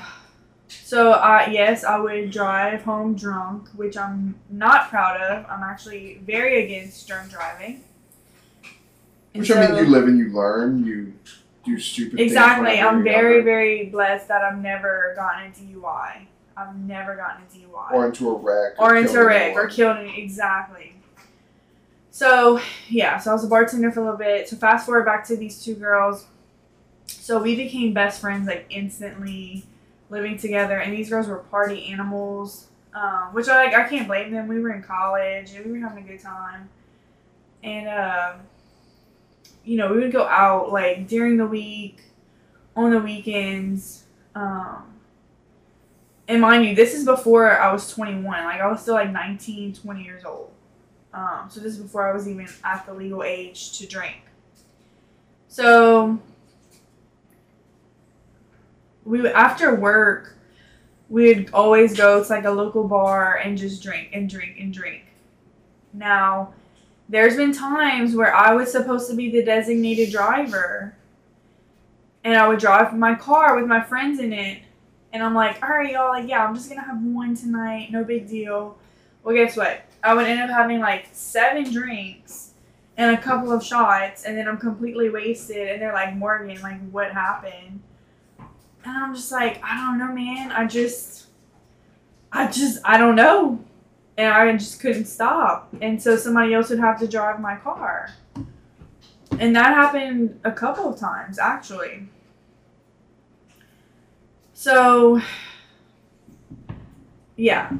so 0.84 1.12
uh 1.12 1.48
yes, 1.50 1.84
I 1.84 1.98
would 1.98 2.32
drive 2.32 2.84
home 2.84 3.16
drunk, 3.16 3.70
which 3.76 3.98
I'm 3.98 4.36
not 4.50 4.90
proud 4.90 5.22
of. 5.22 5.46
I'm 5.50 5.64
actually 5.64 6.20
very 6.26 6.64
against 6.64 7.08
drunk 7.08 7.32
driving. 7.32 7.84
And 9.34 9.42
Which 9.42 9.52
I 9.52 9.68
mean, 9.68 9.76
you 9.78 9.92
live 9.92 10.04
and 10.04 10.20
you 10.20 10.32
learn. 10.32 10.86
You 10.86 11.14
do 11.66 11.80
stupid 11.80 12.18
things. 12.18 12.32
Exactly. 12.32 12.80
I'm 12.80 13.04
very, 13.04 13.36
younger. 13.36 13.44
very 13.44 13.86
blessed 13.86 14.28
that 14.28 14.44
I've 14.44 14.62
never 14.62 15.14
gotten 15.16 15.48
a 15.48 15.56
DUI. 15.56 16.26
I've 16.56 16.76
never 16.76 17.16
gotten 17.16 17.44
a 17.44 17.56
DUI. 17.56 17.94
or 17.94 18.06
into 18.08 18.30
a 18.30 18.38
wreck, 18.38 18.74
or 18.78 18.96
into 18.96 19.20
a 19.20 19.26
wreck 19.26 19.56
or 19.56 19.68
killed 19.68 19.98
any 19.98 20.22
exactly. 20.22 20.94
So 22.12 22.62
yeah, 22.90 23.18
so 23.18 23.32
I 23.32 23.34
was 23.34 23.44
a 23.44 23.48
bartender 23.48 23.92
for 23.92 24.02
a 24.02 24.04
little 24.04 24.20
bit. 24.20 24.48
So 24.48 24.56
fast 24.56 24.86
forward 24.86 25.06
back 25.06 25.26
to 25.28 25.36
these 25.36 25.64
two 25.64 25.74
girls. 25.74 26.28
So 27.08 27.42
we 27.42 27.56
became 27.56 27.94
best 27.94 28.22
friends 28.22 28.48
like 28.48 28.68
instantly, 28.70 29.66
living 30.14 30.38
together, 30.38 30.80
and 30.80 30.94
these 30.94 31.10
girls 31.10 31.28
were 31.28 31.40
party 31.40 31.88
animals. 31.92 32.68
um, 32.96 33.34
which 33.34 33.48
I. 33.50 33.66
I 33.84 33.90
can't 33.90 34.08
blame 34.08 34.32
them. 34.32 34.48
We 34.48 34.60
were 34.60 34.72
in 34.72 34.84
college 34.84 35.54
and 35.54 35.66
we 35.66 35.72
were 35.74 35.88
having 35.88 36.06
a 36.06 36.08
good 36.08 36.22
time, 36.22 36.70
and 37.64 37.88
um, 37.90 38.42
you 39.66 39.78
know 39.78 39.92
we 39.92 40.00
would 40.00 40.12
go 40.12 40.26
out 40.28 40.72
like 40.72 41.08
during 41.08 41.38
the 41.38 41.48
week, 41.48 42.02
on 42.76 42.92
the 42.92 43.00
weekends. 43.00 44.06
Um, 44.36 44.84
and 46.28 46.42
mind 46.42 46.66
you, 46.66 46.76
this 46.76 46.94
is 46.94 47.06
before 47.06 47.52
I 47.60 47.72
was 47.74 47.90
21. 47.92 48.24
Like 48.46 48.62
I 48.62 48.68
was 48.68 48.82
still 48.82 48.94
like 48.96 49.12
19, 49.12 49.74
20 49.76 50.04
years 50.04 50.24
old. 50.26 50.52
Um, 51.14 51.48
so 51.50 51.60
this 51.60 51.74
is 51.74 51.80
before 51.80 52.10
I 52.10 52.14
was 52.14 52.28
even 52.28 52.48
at 52.64 52.86
the 52.86 52.94
legal 52.94 53.24
age 53.24 53.78
to 53.80 53.88
drink. 53.88 54.22
So 55.48 56.20
we 59.06 59.22
would- 59.22 59.32
after 59.32 59.74
work, 59.76 60.36
we'd 61.10 61.50
always 61.54 61.96
go 61.96 62.24
to 62.24 62.30
like 62.30 62.46
a 62.46 62.52
local 62.52 62.88
bar 62.88 63.36
and 63.36 63.58
just 63.58 63.84
drink 63.84 64.10
and 64.14 64.30
drink 64.30 64.58
and 64.60 64.74
drink. 64.74 65.04
Now, 65.94 66.54
there's 67.08 67.36
been 67.36 67.52
times 67.54 68.16
where 68.16 68.34
I 68.34 68.54
was 68.54 68.72
supposed 68.72 69.10
to 69.10 69.16
be 69.16 69.30
the 69.30 69.44
designated 69.44 70.12
driver, 70.12 70.96
and 72.24 72.36
I 72.36 72.48
would 72.48 72.60
drive 72.60 72.98
my 72.98 73.14
car 73.14 73.56
with 73.56 73.68
my 73.68 73.82
friends 73.82 74.20
in 74.20 74.34
it, 74.34 74.60
and 75.12 75.22
I'm 75.22 75.36
like, 75.36 75.62
all 75.62 75.70
right, 75.70 75.92
y'all, 75.92 76.10
like, 76.10 76.28
yeah, 76.28 76.44
I'm 76.44 76.56
just 76.56 76.70
gonna 76.70 76.82
have 76.82 77.04
one 77.04 77.36
tonight, 77.36 77.90
no 77.92 78.04
big 78.04 78.28
deal. 78.28 78.78
Well, 79.24 79.36
guess 79.36 79.56
what? 79.56 79.82
I 80.04 80.16
would 80.16 80.26
end 80.26 80.42
up 80.42 80.50
having 80.50 80.80
like 80.80 81.08
seven 81.12 81.72
drinks 81.72 82.54
and 82.98 83.16
a 83.16 83.22
couple 83.22 83.52
of 83.52 83.64
shots, 83.64 84.24
and 84.24 84.36
then 84.36 84.48
I'm 84.48 84.58
completely 84.58 85.10
wasted, 85.10 85.68
and 85.68 85.82
they're 85.82 85.94
like, 85.94 86.16
Morgan, 86.16 86.60
like, 86.62 86.80
what 86.90 87.12
happened? 87.12 87.82
And 88.86 88.98
I'm 88.98 89.16
just 89.16 89.32
like, 89.32 89.62
I 89.64 89.78
don't 89.78 89.98
know, 89.98 90.14
man. 90.14 90.52
I 90.52 90.68
just, 90.68 91.28
I 92.32 92.48
just, 92.48 92.80
I 92.84 92.98
don't 92.98 93.16
know. 93.16 93.64
And 94.18 94.32
I 94.32 94.52
just 94.54 94.80
couldn't 94.80 95.06
stop. 95.06 95.74
And 95.82 96.02
so 96.02 96.18
somebody 96.18 96.54
else 96.54 96.70
would 96.70 96.80
have 96.80 97.00
to 97.00 97.08
drive 97.08 97.40
my 97.40 97.56
car. 97.56 98.10
And 99.40 99.56
that 99.56 99.74
happened 99.74 100.40
a 100.44 100.52
couple 100.52 100.94
of 100.94 101.00
times, 101.00 101.40
actually. 101.40 102.08
So, 104.54 105.22
yeah, 107.36 107.72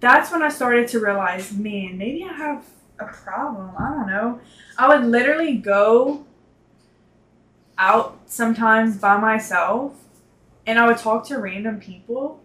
that's 0.00 0.30
when 0.30 0.42
I 0.42 0.48
started 0.48 0.88
to 0.88 1.00
realize, 1.00 1.52
man, 1.52 1.96
maybe 1.96 2.24
I 2.24 2.32
have 2.32 2.64
a 2.98 3.06
problem. 3.06 3.70
I 3.78 3.88
don't 3.88 4.06
know. 4.06 4.40
I 4.76 4.88
would 4.88 5.06
literally 5.06 5.56
go 5.56 6.26
out 7.78 8.18
sometimes 8.26 8.98
by 8.98 9.16
myself 9.16 9.94
and 10.70 10.78
I 10.78 10.86
would 10.86 10.98
talk 10.98 11.26
to 11.26 11.38
random 11.38 11.80
people 11.80 12.40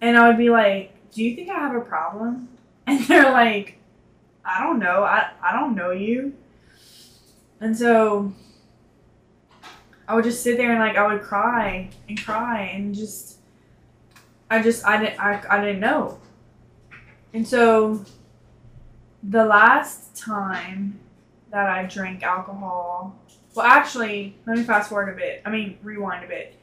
and 0.00 0.18
I 0.18 0.26
would 0.26 0.36
be 0.36 0.50
like, 0.50 0.92
Do 1.12 1.22
you 1.22 1.36
think 1.36 1.48
I 1.50 1.54
have 1.54 1.76
a 1.76 1.80
problem? 1.80 2.48
And 2.88 3.04
they're 3.06 3.32
like, 3.32 3.78
I 4.44 4.62
don't 4.62 4.78
know. 4.78 5.02
I, 5.02 5.30
I 5.42 5.52
don't 5.52 5.74
know 5.74 5.90
you. 5.90 6.34
And 7.60 7.76
so 7.76 8.32
I 10.06 10.14
would 10.14 10.22
just 10.22 10.44
sit 10.44 10.56
there 10.56 10.70
and 10.70 10.78
like 10.78 10.96
I 10.96 11.12
would 11.12 11.22
cry 11.22 11.90
and 12.08 12.24
cry 12.24 12.60
and 12.72 12.94
just 12.94 13.38
I 14.48 14.62
just 14.62 14.86
I 14.86 15.02
didn't 15.02 15.18
I, 15.18 15.42
I 15.50 15.64
didn't 15.64 15.80
know. 15.80 16.20
And 17.34 17.46
so 17.46 18.04
the 19.20 19.44
last 19.44 20.16
time 20.16 21.00
that 21.50 21.68
I 21.68 21.86
drank 21.86 22.22
alcohol 22.22 23.16
well 23.54 23.66
actually 23.66 24.36
let 24.46 24.58
me 24.58 24.62
fast 24.62 24.90
forward 24.90 25.12
a 25.12 25.16
bit. 25.16 25.42
I 25.44 25.50
mean 25.50 25.78
rewind 25.82 26.24
a 26.24 26.28
bit 26.28 26.56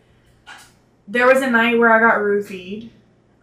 there 1.07 1.27
was 1.27 1.41
a 1.41 1.49
night 1.49 1.77
where 1.77 1.91
I 1.91 1.99
got 1.99 2.19
roofied. 2.19 2.89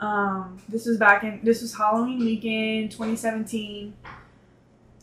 Um, 0.00 0.62
this 0.68 0.86
was 0.86 0.96
back 0.96 1.24
in 1.24 1.40
this 1.42 1.60
was 1.60 1.74
Halloween 1.74 2.20
weekend, 2.20 2.90
2017. 2.90 3.94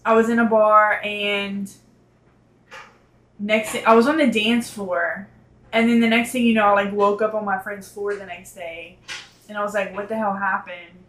I 0.03 0.13
was 0.13 0.29
in 0.29 0.39
a 0.39 0.45
bar 0.45 1.01
and 1.03 1.71
next 3.39 3.75
I 3.85 3.93
was 3.93 4.07
on 4.07 4.17
the 4.17 4.27
dance 4.27 4.69
floor, 4.69 5.27
and 5.71 5.89
then 5.89 5.99
the 5.99 6.07
next 6.07 6.31
thing 6.31 6.45
you 6.45 6.53
know, 6.53 6.65
I 6.65 6.85
like 6.85 6.93
woke 6.93 7.21
up 7.21 7.33
on 7.35 7.45
my 7.45 7.59
friend's 7.59 7.89
floor 7.89 8.15
the 8.15 8.25
next 8.25 8.53
day, 8.53 8.97
and 9.47 9.57
I 9.57 9.63
was 9.63 9.73
like, 9.73 9.95
"What 9.95 10.09
the 10.09 10.17
hell 10.17 10.33
happened?" 10.33 11.03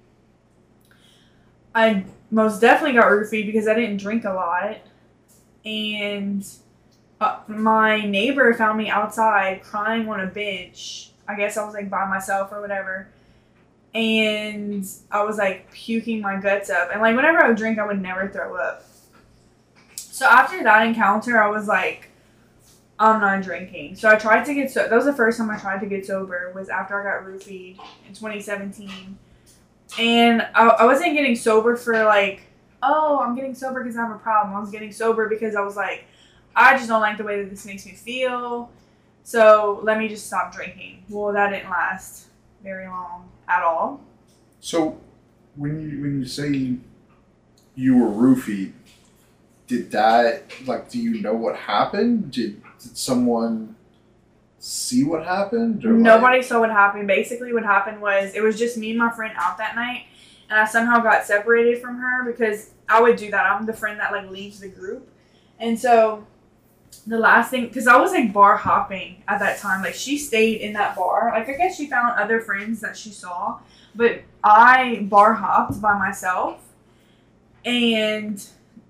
I 1.75 2.05
most 2.31 2.61
definitely 2.61 2.99
got 2.99 3.11
roofied 3.11 3.47
because 3.47 3.69
I 3.69 3.75
didn't 3.75 3.99
drink 3.99 4.25
a 4.25 4.33
lot, 4.33 4.79
and 5.65 6.47
uh, 7.21 7.39
my 7.47 8.05
neighbor 8.05 8.53
found 8.53 8.79
me 8.79 8.91
outside 8.91 9.63
crying 9.63 10.09
on 10.09 10.21
a 10.21 10.27
bench 10.27 11.08
I 11.29 11.35
guess 11.37 11.57
I 11.57 11.65
was 11.65 11.75
like 11.75 11.91
by 11.91 12.09
myself 12.09 12.51
or 12.51 12.61
whatever. 12.61 13.09
And 13.95 14.87
I 15.11 15.23
was 15.23 15.37
like 15.37 15.71
puking 15.71 16.21
my 16.21 16.41
guts 16.41 16.71
up. 16.71 16.89
And 16.91 17.01
like 17.03 17.15
whenever 17.15 17.43
I 17.43 17.49
would 17.49 17.57
drink, 17.57 17.79
I 17.79 17.87
would 17.87 18.01
never 18.01 18.29
throw 18.29 18.57
up. 18.57 18.85
So 19.97 20.27
after 20.27 20.63
that 20.65 20.87
encounter, 20.87 21.41
I 21.41 21.49
was 21.49 21.69
like, 21.69 22.11
I'm 22.99 23.21
not 23.21 23.43
drinking. 23.43 23.97
So 23.97 24.09
I 24.09 24.17
tried 24.17 24.45
to 24.47 24.55
get 24.55 24.71
so 24.71 24.89
that 24.89 24.95
was 24.95 25.05
the 25.05 25.13
first 25.13 25.39
time 25.39 25.51
I 25.51 25.59
tried 25.59 25.81
to 25.81 25.87
get 25.87 26.05
sober 26.05 26.51
was 26.55 26.69
after 26.69 27.01
I 27.01 27.05
got 27.05 27.27
roofied 27.27 27.79
in 28.07 28.15
2017. 28.15 29.17
And 29.99 30.43
I, 30.55 30.69
I 30.69 30.85
wasn't 30.85 31.15
getting 31.15 31.37
sober 31.37 31.77
for 31.77 32.05
like, 32.05 32.43
oh, 32.83 33.21
I'm 33.21 33.35
getting 33.35 33.55
sober 33.55 33.83
because 33.83 33.97
I 33.97 34.07
have 34.07 34.15
a 34.15 34.19
problem. 34.19 34.57
I 34.57 34.61
was 34.61 34.71
getting 34.71 34.93
sober 34.93 35.29
because 35.29 35.55
I 35.55 35.61
was 35.61 35.77
like, 35.77 36.05
I 36.57 36.77
just 36.77 36.89
don't 36.89 37.01
like 37.01 37.19
the 37.19 37.25
way 37.25 37.43
that 37.43 37.51
this 37.51 37.65
makes 37.65 37.87
me 37.87 37.93
feel. 37.93 38.71
So 39.29 39.81
let 39.83 39.99
me 39.99 40.09
just 40.09 40.27
stop 40.27 40.55
drinking. 40.55 41.05
Well, 41.11 41.35
that 41.35 41.51
didn't 41.51 41.69
last 41.69 42.29
very 42.63 42.87
long 42.87 43.29
at 43.47 43.63
all. 43.63 44.01
So, 44.59 44.99
when 45.55 45.83
you 45.83 46.01
when 46.01 46.21
you 46.21 46.25
say 46.25 46.77
you 47.75 47.99
were 47.99 48.09
roofied, 48.09 48.73
did 49.67 49.91
that 49.91 50.51
like? 50.67 50.89
Do 50.89 50.99
you 50.99 51.21
know 51.21 51.35
what 51.35 51.57
happened? 51.57 52.33
Did 52.33 52.63
did 52.81 52.97
someone 52.97 53.77
see 54.61 55.05
what 55.05 55.27
happened? 55.27 55.85
Or 55.85 55.93
like- 55.93 56.01
Nobody 56.01 56.41
saw 56.41 56.61
what 56.61 56.71
happened. 56.71 57.07
Basically, 57.07 57.53
what 57.53 57.65
happened 57.65 58.01
was 58.01 58.33
it 58.35 58.43
was 58.43 58.59
just 58.59 58.79
me 58.79 58.89
and 58.89 58.99
my 58.99 59.11
friend 59.11 59.35
out 59.37 59.59
that 59.59 59.75
night, 59.75 60.05
and 60.49 60.59
I 60.59 60.65
somehow 60.65 61.01
got 61.01 61.27
separated 61.27 61.83
from 61.83 61.99
her 61.99 62.25
because 62.25 62.71
I 62.89 63.03
would 63.03 63.17
do 63.17 63.31
that. 63.33 63.45
I'm 63.45 63.67
the 63.67 63.75
friend 63.75 64.01
that 64.01 64.11
like 64.11 64.31
leaves 64.31 64.61
the 64.61 64.71
group, 64.71 65.07
and 65.61 65.79
so 65.79 66.27
the 67.07 67.19
last 67.19 67.51
thing 67.51 67.67
because 67.67 67.87
I 67.87 67.97
was 67.97 68.13
like 68.13 68.33
bar 68.33 68.57
hopping 68.57 69.23
at 69.27 69.39
that 69.41 69.59
time. 69.59 69.83
Like 69.83 69.95
she 69.95 70.19
stayed 70.19 70.61
in 70.61 70.75
that 70.75 70.95
bar. 70.95 71.33
Like 71.33 71.49
I 71.49 71.53
guess 71.53 71.77
she 71.77 71.87
found 71.87 72.19
other 72.19 72.41
friends 72.41 72.81
that 72.81 72.97
she 72.97 73.11
saw, 73.11 73.59
but 73.95 74.23
I 74.45 75.07
bar 75.09 75.35
hopped 75.35 75.81
by 75.81 75.99
myself, 75.99 76.61
and 77.65 78.45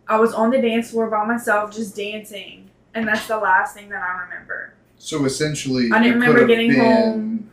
I 0.09 0.19
was 0.19 0.35
on 0.35 0.51
the 0.51 0.61
dance 0.61 0.91
floor 0.91 1.09
by 1.09 1.25
myself 1.25 1.73
just 1.73 1.95
dancing, 1.95 2.71
and 2.95 3.07
that's 3.07 3.27
the 3.27 3.39
last 3.39 3.75
thing 3.75 3.89
that 3.91 4.03
I 4.03 4.25
remember. 4.25 4.75
So 4.99 5.25
essentially, 5.25 5.91
I 5.93 6.03
didn't 6.03 6.21
remember 6.21 6.47
getting 6.47 6.75
home. 6.75 7.51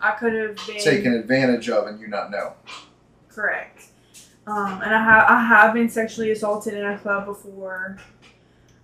I 0.00 0.12
could 0.12 0.32
have 0.32 0.66
been 0.66 0.78
taken 0.78 1.14
advantage 1.14 1.68
of 1.68 1.86
and 1.86 2.00
you 2.00 2.08
not 2.08 2.30
know. 2.30 2.54
Correct. 3.28 3.84
Um, 4.46 4.80
and 4.82 4.94
I 4.94 5.04
have 5.04 5.24
I 5.28 5.44
have 5.44 5.74
been 5.74 5.88
sexually 5.88 6.32
assaulted 6.32 6.74
in 6.74 6.84
a 6.84 6.98
club 6.98 7.26
before. 7.26 7.98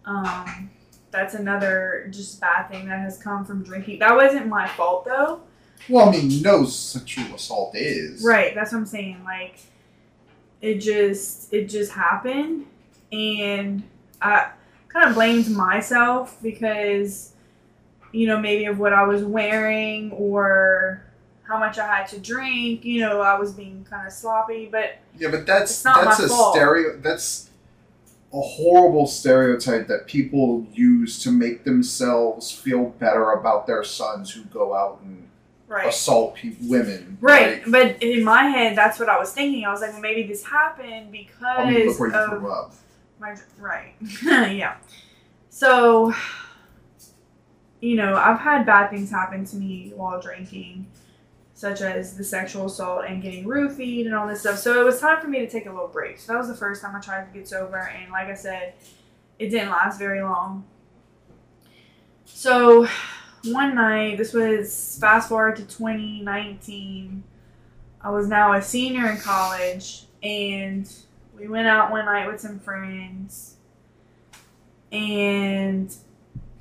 Um, 0.05 0.71
that's 1.17 1.35
another 1.35 2.09
just 2.11 2.41
bad 2.41 2.69
thing 2.69 2.87
that 2.87 3.01
has 3.01 3.19
come 3.19 3.45
from 3.45 3.65
drinking. 3.65 3.99
That 3.99 4.15
wasn't 4.15 4.47
my 4.47 4.69
fault 4.69 5.05
though. 5.05 5.41
Well, 5.89 6.09
I 6.09 6.13
mean, 6.13 6.43
no 6.43 6.65
sexual 6.65 7.35
assault 7.35 7.75
is 7.75 8.23
Right, 8.23 8.55
that's 8.55 8.73
what 8.73 8.79
I'm 8.79 8.87
saying. 8.87 9.23
Like 9.25 9.59
it 10.63 10.79
just 10.79 11.53
it 11.53 11.67
just 11.69 11.93
happened 11.93 12.67
and 13.13 13.83
I 14.21 14.51
kind 14.89 15.09
of 15.09 15.15
blamed 15.15 15.49
myself 15.51 16.37
because 16.43 17.33
you 18.13 18.27
know, 18.27 18.39
maybe 18.41 18.65
of 18.67 18.79
what 18.79 18.93
I 18.93 19.05
was 19.05 19.23
wearing 19.25 20.11
or 20.13 21.03
how 21.43 21.59
much 21.59 21.79
I 21.79 21.87
had 21.87 22.07
to 22.09 22.19
drink, 22.19 22.85
you 22.85 23.01
know, 23.01 23.21
I 23.21 23.39
was 23.39 23.53
being 23.53 23.87
kind 23.89 24.07
of 24.07 24.13
sloppy, 24.13 24.69
but 24.71 24.99
Yeah, 25.19 25.31
but 25.31 25.47
that's 25.47 25.83
that's 25.83 26.21
a 26.21 26.29
fault. 26.29 26.55
stereo. 26.55 26.99
That's 26.99 27.51
a 28.33 28.41
horrible 28.41 29.07
stereotype 29.07 29.87
that 29.87 30.07
people 30.07 30.67
use 30.73 31.23
to 31.23 31.31
make 31.31 31.65
themselves 31.65 32.51
feel 32.51 32.87
better 32.87 33.33
about 33.33 33.67
their 33.67 33.85
sons 33.85 34.33
who 34.33 34.43
go 34.45 34.75
out 34.75 35.01
and 35.03 35.29
right. 35.69 35.87
assault 35.89 36.37
pe- 36.37 36.55
women. 36.63 37.19
Right, 37.21 37.67
Like, 37.67 37.71
but 37.71 38.03
in 38.03 38.25
my 38.25 38.45
head, 38.45 38.77
that's 38.77 38.99
what 38.99 39.09
I 39.09 39.19
was 39.19 39.33
thinking. 39.33 39.65
I 39.65 39.71
was 39.71 39.81
like, 39.81 39.93
well, 39.93 40.01
maybe 40.01 40.25
this 40.25 40.45
happened 40.45 41.13
because 41.13 41.39
I 41.43 41.71
mean, 41.71 41.87
look 41.87 42.01
where 42.01 42.11
you 42.11 42.15
of 42.15 42.41
grew 42.41 42.53
up. 42.53 42.75
my 43.19 43.37
right. 43.59 43.95
yeah. 44.23 44.77
So, 45.49 46.13
you 47.81 47.97
know, 47.97 48.17
I've 48.17 48.41
had 48.41 48.67
bad 48.67 48.91
things 48.91 49.11
happen 49.11 49.45
to 49.47 49.57
me 49.57 49.93
while 49.95 50.21
drinking, 50.21 50.87
such 51.57 51.81
as 51.81 52.19
the 52.19 52.23
sexual 52.23 52.67
assault 52.67 53.07
and 53.09 53.23
getting 53.23 53.47
roofied 53.47 54.05
and 54.05 54.15
all 54.15 54.29
this 54.29 54.41
stuff. 54.41 54.59
So 54.59 54.79
it 54.79 54.85
was 54.85 55.01
time 55.01 55.23
for 55.23 55.27
me 55.27 55.39
to 55.39 55.49
take 55.49 55.65
a 55.65 55.71
little 55.71 55.89
break. 55.89 56.19
So 56.19 56.35
that 56.35 56.39
was 56.39 56.49
the 56.49 56.55
first 56.55 56.83
time 56.83 56.95
I 56.95 57.01
tried 57.01 57.25
to 57.25 57.33
get 57.37 57.49
sober, 57.49 57.79
and 57.79 58.13
like 58.13 58.29
I 58.29 58.35
said, 58.35 58.75
it 59.39 59.49
didn't 59.49 59.71
last 59.71 59.99
very 59.99 60.21
long. 60.23 60.67
So 62.27 62.87
one 63.47 63.75
night, 63.75 64.19
this 64.19 64.35
was 64.35 64.99
fast 65.01 65.31
forward 65.31 65.57
to 65.57 65.63
2019. 65.63 67.25
I 68.03 68.11
was 68.11 68.29
now 68.29 68.53
a 68.53 68.61
senior 68.61 69.09
in 69.09 69.17
college, 69.17 70.05
and 70.23 70.87
we 71.35 71.49
went 71.49 71.69
out 71.69 71.91
one 71.91 72.05
night 72.05 72.31
with 72.31 72.39
some 72.39 72.59
friends, 72.59 73.57
and 74.93 75.95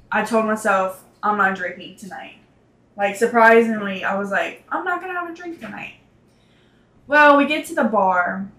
I 0.10 0.24
told 0.24 0.46
myself 0.46 1.04
I'm 1.22 1.38
not 1.38 1.58
drinking 1.58 1.98
tonight. 1.98 2.38
Like 2.98 3.16
surprisingly, 3.16 4.04
I 4.04 4.18
was 4.18 4.32
like, 4.32 4.64
I'm 4.70 4.86
not 4.86 5.02
gonna 5.02 5.14
have 5.14 5.30
a 5.30 5.34
drink 5.34 5.60
tonight. 5.60 5.96
Well, 7.08 7.38
we 7.38 7.46
get 7.46 7.66
to 7.68 7.76
the 7.76 7.84
bar, 7.84 8.50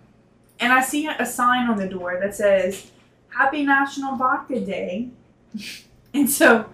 and 0.60 0.72
I 0.72 0.82
see 0.82 1.06
a 1.06 1.26
sign 1.26 1.68
on 1.68 1.78
the 1.78 1.88
door 1.88 2.18
that 2.20 2.34
says 2.34 2.90
Happy 3.28 3.64
National 3.64 4.16
Vodka 4.16 4.60
Day. 4.60 5.08
and 6.14 6.28
so 6.28 6.66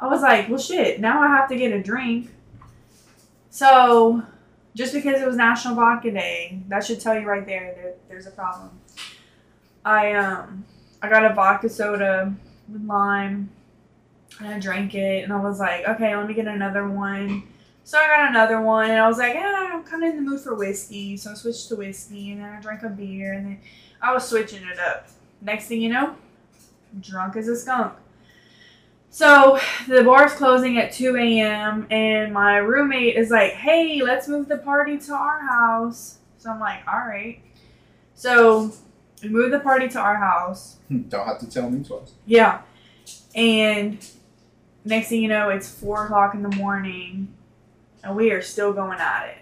I 0.00 0.06
was 0.08 0.22
like, 0.22 0.48
well, 0.48 0.58
shit, 0.58 1.00
now 1.00 1.22
I 1.22 1.28
have 1.28 1.48
to 1.50 1.56
get 1.56 1.72
a 1.72 1.82
drink. 1.82 2.30
So 3.50 4.22
just 4.74 4.92
because 4.92 5.20
it 5.20 5.26
was 5.26 5.36
National 5.36 5.74
Vodka 5.74 6.10
Day, 6.10 6.60
that 6.68 6.84
should 6.84 7.00
tell 7.00 7.18
you 7.18 7.26
right 7.26 7.46
there 7.46 7.74
that 7.82 8.08
there's 8.08 8.26
a 8.26 8.30
problem. 8.30 8.70
I 9.84 10.12
um 10.14 10.64
I 11.00 11.08
got 11.08 11.24
a 11.24 11.34
vodka 11.34 11.68
soda 11.68 12.34
with 12.68 12.84
lime 12.84 13.50
and 14.40 14.48
I 14.48 14.58
drank 14.58 14.94
it 14.94 15.24
and 15.24 15.32
I 15.32 15.40
was 15.40 15.60
like, 15.60 15.86
okay, 15.86 16.16
let 16.16 16.26
me 16.26 16.34
get 16.34 16.46
another 16.46 16.88
one. 16.88 17.44
So 17.84 17.98
I 17.98 18.06
got 18.06 18.30
another 18.30 18.60
one 18.60 18.90
and 18.90 19.00
I 19.00 19.08
was 19.08 19.18
like, 19.18 19.34
yeah, 19.34 19.70
I'm 19.72 19.82
kind 19.82 20.04
of 20.04 20.10
in 20.10 20.16
the 20.16 20.30
mood 20.30 20.40
for 20.40 20.54
whiskey. 20.54 21.16
So 21.16 21.32
I 21.32 21.34
switched 21.34 21.68
to 21.68 21.76
whiskey 21.76 22.32
and 22.32 22.40
then 22.40 22.52
I 22.52 22.60
drank 22.60 22.82
a 22.82 22.88
beer 22.88 23.32
and 23.32 23.46
then 23.46 23.60
I 24.00 24.12
was 24.12 24.28
switching 24.28 24.62
it 24.66 24.78
up. 24.78 25.08
Next 25.40 25.66
thing 25.66 25.82
you 25.82 25.90
know, 25.90 26.14
drunk 27.00 27.36
as 27.36 27.48
a 27.48 27.56
skunk. 27.56 27.94
So 29.10 29.58
the 29.88 30.04
bar's 30.04 30.32
closing 30.32 30.78
at 30.78 30.92
2 30.92 31.16
a.m. 31.16 31.86
and 31.90 32.32
my 32.32 32.56
roommate 32.56 33.16
is 33.16 33.30
like, 33.30 33.52
hey, 33.52 34.00
let's 34.02 34.26
move 34.26 34.48
the 34.48 34.58
party 34.58 34.96
to 34.98 35.12
our 35.12 35.40
house. 35.40 36.18
So 36.38 36.50
I'm 36.50 36.60
like, 36.60 36.80
all 36.88 37.00
right. 37.00 37.42
So 38.14 38.72
we 39.22 39.28
moved 39.28 39.52
the 39.52 39.60
party 39.60 39.88
to 39.90 39.98
our 39.98 40.16
house. 40.16 40.78
Don't 41.08 41.26
have 41.26 41.38
to 41.40 41.50
tell 41.50 41.68
me 41.68 41.84
twice. 41.84 42.12
Yeah. 42.24 42.62
And 43.34 43.98
next 44.84 45.08
thing 45.08 45.22
you 45.22 45.28
know, 45.28 45.48
it's 45.48 45.68
4 45.68 46.06
o'clock 46.06 46.34
in 46.34 46.42
the 46.42 46.54
morning 46.56 47.28
and 48.02 48.16
we 48.16 48.30
are 48.32 48.42
still 48.42 48.72
going 48.72 48.98
at 48.98 49.28
it. 49.28 49.38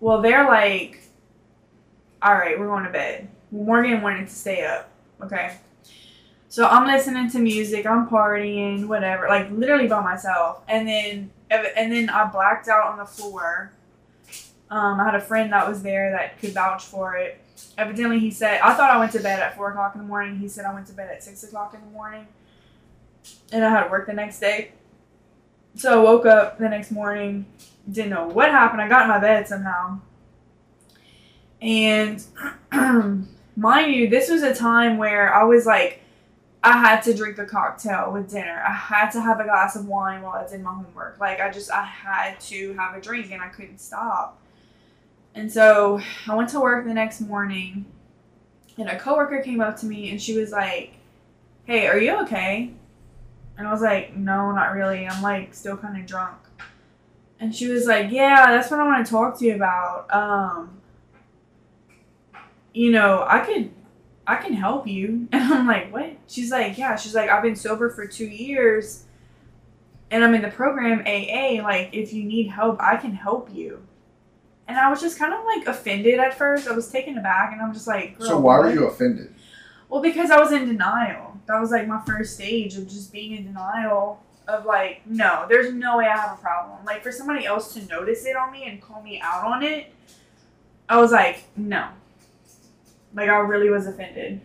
Well, 0.00 0.20
they're 0.20 0.46
like, 0.46 1.02
all 2.20 2.34
right, 2.34 2.58
we're 2.58 2.66
going 2.66 2.84
to 2.84 2.90
bed. 2.90 3.28
Morgan 3.50 4.02
wanted 4.02 4.28
to 4.28 4.34
stay 4.34 4.64
up. 4.64 4.90
Okay. 5.20 5.56
So 6.48 6.66
I'm 6.66 6.86
listening 6.86 7.28
to 7.30 7.38
music, 7.40 7.84
I'm 7.84 8.08
partying, 8.08 8.86
whatever, 8.86 9.26
like 9.28 9.50
literally 9.50 9.88
by 9.88 10.00
myself. 10.00 10.62
And 10.68 10.86
then 10.86 11.30
and 11.50 11.92
then 11.92 12.08
I 12.08 12.24
blacked 12.26 12.68
out 12.68 12.86
on 12.86 12.98
the 12.98 13.04
floor. 13.04 13.72
Um, 14.70 15.00
I 15.00 15.04
had 15.04 15.14
a 15.14 15.20
friend 15.20 15.52
that 15.52 15.68
was 15.68 15.82
there 15.82 16.10
that 16.12 16.38
could 16.40 16.52
vouch 16.52 16.84
for 16.84 17.16
it. 17.16 17.40
Evidently, 17.76 18.18
he 18.20 18.30
said 18.30 18.60
I 18.60 18.74
thought 18.74 18.90
I 18.90 18.98
went 18.98 19.12
to 19.12 19.20
bed 19.20 19.40
at 19.40 19.56
four 19.56 19.70
o'clock 19.70 19.94
in 19.94 20.00
the 20.00 20.06
morning. 20.06 20.38
He 20.38 20.48
said 20.48 20.64
I 20.64 20.72
went 20.72 20.86
to 20.86 20.92
bed 20.92 21.10
at 21.10 21.22
six 21.22 21.42
o'clock 21.42 21.74
in 21.74 21.80
the 21.80 21.86
morning, 21.86 22.26
and 23.52 23.64
I 23.64 23.70
had 23.70 23.84
to 23.84 23.90
work 23.90 24.06
the 24.06 24.12
next 24.12 24.40
day. 24.40 24.72
So 25.76 26.00
I 26.00 26.02
woke 26.02 26.26
up 26.26 26.58
the 26.58 26.68
next 26.68 26.90
morning, 26.90 27.46
didn't 27.90 28.10
know 28.10 28.28
what 28.28 28.50
happened. 28.50 28.80
I 28.80 28.88
got 28.88 29.02
in 29.02 29.08
my 29.08 29.18
bed 29.18 29.48
somehow, 29.48 30.00
and 31.60 32.24
mind 33.56 33.94
you, 33.94 34.08
this 34.08 34.30
was 34.30 34.42
a 34.42 34.54
time 34.54 34.98
where 34.98 35.34
I 35.34 35.44
was 35.44 35.66
like 35.66 36.04
I 36.64 36.78
had 36.78 37.02
to 37.02 37.14
drink 37.14 37.36
a 37.36 37.44
cocktail 37.44 38.10
with 38.10 38.30
dinner. 38.30 38.64
I 38.66 38.72
had 38.72 39.10
to 39.10 39.20
have 39.20 39.38
a 39.38 39.44
glass 39.44 39.76
of 39.76 39.86
wine 39.86 40.22
while 40.22 40.32
I 40.32 40.48
did 40.48 40.62
my 40.62 40.72
homework. 40.72 41.20
Like 41.20 41.38
I 41.38 41.50
just 41.50 41.70
I 41.70 41.84
had 41.84 42.40
to 42.40 42.72
have 42.72 42.96
a 42.96 43.00
drink 43.02 43.30
and 43.32 43.42
I 43.42 43.48
couldn't 43.48 43.78
stop. 43.78 44.40
And 45.34 45.52
so 45.52 46.00
I 46.26 46.34
went 46.34 46.48
to 46.50 46.60
work 46.60 46.86
the 46.86 46.94
next 46.94 47.20
morning 47.20 47.84
and 48.78 48.88
a 48.88 48.98
coworker 48.98 49.42
came 49.42 49.60
up 49.60 49.78
to 49.80 49.86
me 49.86 50.10
and 50.10 50.20
she 50.20 50.38
was 50.38 50.52
like, 50.52 50.94
"Hey, 51.66 51.86
are 51.86 51.98
you 51.98 52.18
okay?" 52.22 52.72
And 53.56 53.68
I 53.68 53.72
was 53.72 53.82
like, 53.82 54.16
"No, 54.16 54.52
not 54.52 54.72
really. 54.72 55.06
I'm 55.06 55.22
like 55.22 55.54
still 55.54 55.76
kind 55.76 55.98
of 56.00 56.06
drunk." 56.06 56.38
And 57.40 57.54
she 57.54 57.68
was 57.68 57.86
like, 57.86 58.10
"Yeah, 58.10 58.46
that's 58.50 58.70
what 58.70 58.80
I 58.80 58.84
want 58.84 59.06
to 59.06 59.10
talk 59.10 59.38
to 59.38 59.44
you 59.44 59.54
about. 59.54 60.12
Um 60.14 60.80
you 62.72 62.90
know, 62.90 63.24
I 63.26 63.40
could 63.40 63.70
I 64.26 64.36
can 64.36 64.52
help 64.54 64.86
you. 64.86 65.28
And 65.32 65.52
I'm 65.52 65.66
like, 65.66 65.92
what? 65.92 66.16
She's 66.26 66.50
like, 66.50 66.78
yeah. 66.78 66.96
She's 66.96 67.14
like, 67.14 67.30
I've 67.30 67.42
been 67.42 67.56
sober 67.56 67.90
for 67.90 68.06
two 68.06 68.26
years 68.26 69.04
and 70.10 70.24
I'm 70.24 70.34
in 70.34 70.42
the 70.42 70.50
program 70.50 71.00
AA. 71.06 71.62
Like, 71.62 71.90
if 71.92 72.12
you 72.12 72.24
need 72.24 72.48
help, 72.48 72.80
I 72.80 72.96
can 72.96 73.12
help 73.12 73.52
you. 73.52 73.82
And 74.66 74.78
I 74.78 74.88
was 74.88 75.00
just 75.00 75.18
kind 75.18 75.34
of 75.34 75.44
like 75.44 75.66
offended 75.66 76.18
at 76.18 76.38
first. 76.38 76.68
I 76.68 76.72
was 76.72 76.90
taken 76.90 77.18
aback 77.18 77.52
and 77.52 77.60
I'm 77.60 77.74
just 77.74 77.86
like, 77.86 78.16
so 78.18 78.38
why 78.38 78.58
what? 78.58 78.66
were 78.66 78.72
you 78.72 78.86
offended? 78.86 79.34
Well, 79.94 80.02
because 80.02 80.32
I 80.32 80.40
was 80.40 80.50
in 80.50 80.66
denial. 80.66 81.38
That 81.46 81.60
was 81.60 81.70
like 81.70 81.86
my 81.86 82.02
first 82.04 82.34
stage 82.34 82.76
of 82.76 82.88
just 82.88 83.12
being 83.12 83.30
in 83.36 83.44
denial 83.44 84.20
of 84.48 84.66
like, 84.66 85.02
no, 85.06 85.46
there's 85.48 85.72
no 85.72 85.98
way 85.98 86.06
I 86.06 86.16
have 86.16 86.36
a 86.36 86.42
problem. 86.42 86.84
Like, 86.84 87.04
for 87.04 87.12
somebody 87.12 87.46
else 87.46 87.72
to 87.74 87.86
notice 87.86 88.26
it 88.26 88.34
on 88.34 88.50
me 88.50 88.64
and 88.64 88.82
call 88.82 89.00
me 89.02 89.20
out 89.20 89.44
on 89.44 89.62
it, 89.62 89.94
I 90.88 91.00
was 91.00 91.12
like, 91.12 91.44
no, 91.56 91.90
like 93.14 93.28
I 93.28 93.36
really 93.36 93.70
was 93.70 93.86
offended. 93.86 94.40